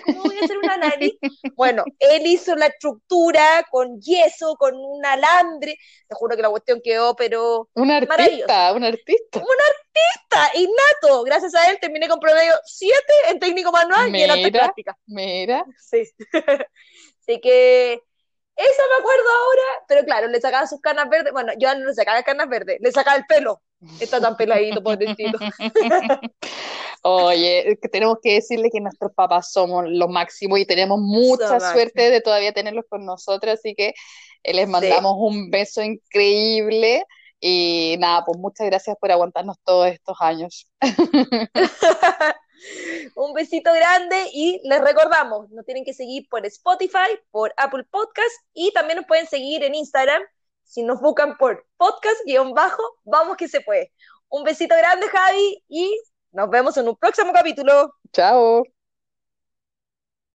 ¿Cómo 0.05 0.23
voy 0.23 0.37
a 0.39 0.45
hacer 0.45 0.57
una 0.57 0.77
nariz? 0.77 1.13
Bueno, 1.55 1.83
él 1.99 2.25
hizo 2.25 2.55
la 2.55 2.65
estructura 2.65 3.65
con 3.69 4.01
yeso, 4.01 4.55
con 4.55 4.75
un 4.75 5.05
alambre. 5.05 5.77
Te 6.07 6.15
juro 6.15 6.35
que 6.35 6.41
la 6.41 6.49
cuestión 6.49 6.81
quedó, 6.83 7.15
pero. 7.15 7.69
Un 7.75 7.91
artista, 7.91 8.73
un 8.73 8.83
artista. 8.83 9.39
Un 9.39 9.57
artista 9.69 10.57
innato. 10.57 11.23
Gracias 11.23 11.53
a 11.55 11.69
él 11.69 11.77
terminé 11.79 12.07
con 12.07 12.19
promedio 12.19 12.53
7 12.65 12.95
en 13.29 13.39
técnico 13.39 13.71
manual 13.71 14.13
y 14.15 14.23
en 14.23 14.31
arte 14.31 14.51
práctica. 14.51 14.97
Mira. 15.05 15.63
Sí. 15.79 16.03
Así 17.21 17.39
que 17.39 18.01
eso 18.55 18.81
me 18.89 19.01
acuerdo 19.01 19.29
ahora, 19.29 19.85
pero 19.87 20.03
claro, 20.05 20.27
le 20.27 20.39
sacaba 20.39 20.67
sus 20.67 20.79
canas 20.79 21.09
verdes. 21.09 21.33
Bueno, 21.33 21.53
yo 21.57 21.73
no 21.75 21.85
le 21.85 21.93
sacaba 21.93 22.21
canas 22.23 22.47
verdes, 22.47 22.77
le 22.79 22.91
sacaba 22.91 23.17
el 23.17 23.25
pelo. 23.25 23.61
Está 23.99 24.19
tan 24.19 24.37
peladito, 24.37 24.83
pobrecito. 24.83 25.37
Oye, 27.03 27.77
tenemos 27.91 28.17
que 28.21 28.35
decirle 28.35 28.69
que 28.71 28.79
nuestros 28.79 29.11
papás 29.13 29.51
somos 29.51 29.85
lo 29.87 30.07
máximo 30.07 30.57
y 30.57 30.65
tenemos 30.65 30.99
mucha 30.99 31.59
suerte 31.59 32.09
de 32.09 32.21
todavía 32.21 32.53
tenerlos 32.53 32.85
con 32.87 33.05
nosotros, 33.05 33.55
así 33.55 33.75
que 33.75 33.93
eh, 34.43 34.53
les 34.53 34.67
mandamos 34.67 35.15
un 35.17 35.49
beso 35.49 35.81
increíble 35.81 37.05
y 37.39 37.97
nada, 37.99 38.23
pues 38.25 38.37
muchas 38.39 38.67
gracias 38.67 38.95
por 38.99 39.11
aguantarnos 39.11 39.57
todos 39.65 39.87
estos 39.87 40.15
años. 40.21 40.69
un 43.15 43.33
besito 43.33 43.73
grande 43.73 44.15
y 44.31 44.61
les 44.63 44.81
recordamos, 44.81 45.49
nos 45.49 45.65
tienen 45.65 45.83
que 45.83 45.93
seguir 45.93 46.27
por 46.29 46.45
Spotify, 46.45 47.19
por 47.31 47.53
Apple 47.57 47.83
Podcast 47.89 48.33
y 48.53 48.71
también 48.71 48.97
nos 48.97 49.07
pueden 49.07 49.27
seguir 49.27 49.63
en 49.63 49.75
Instagram. 49.75 50.21
Si 50.63 50.83
nos 50.83 50.99
buscan 51.01 51.37
por 51.37 51.65
podcast-bajo, 51.77 52.83
vamos 53.03 53.37
que 53.37 53.47
se 53.47 53.61
puede. 53.61 53.91
Un 54.29 54.43
besito 54.43 54.75
grande, 54.75 55.07
Javi, 55.07 55.63
y 55.67 56.01
nos 56.31 56.49
vemos 56.49 56.75
en 56.77 56.87
un 56.87 56.95
próximo 56.95 57.31
capítulo. 57.31 57.93
Chao. 58.11 58.63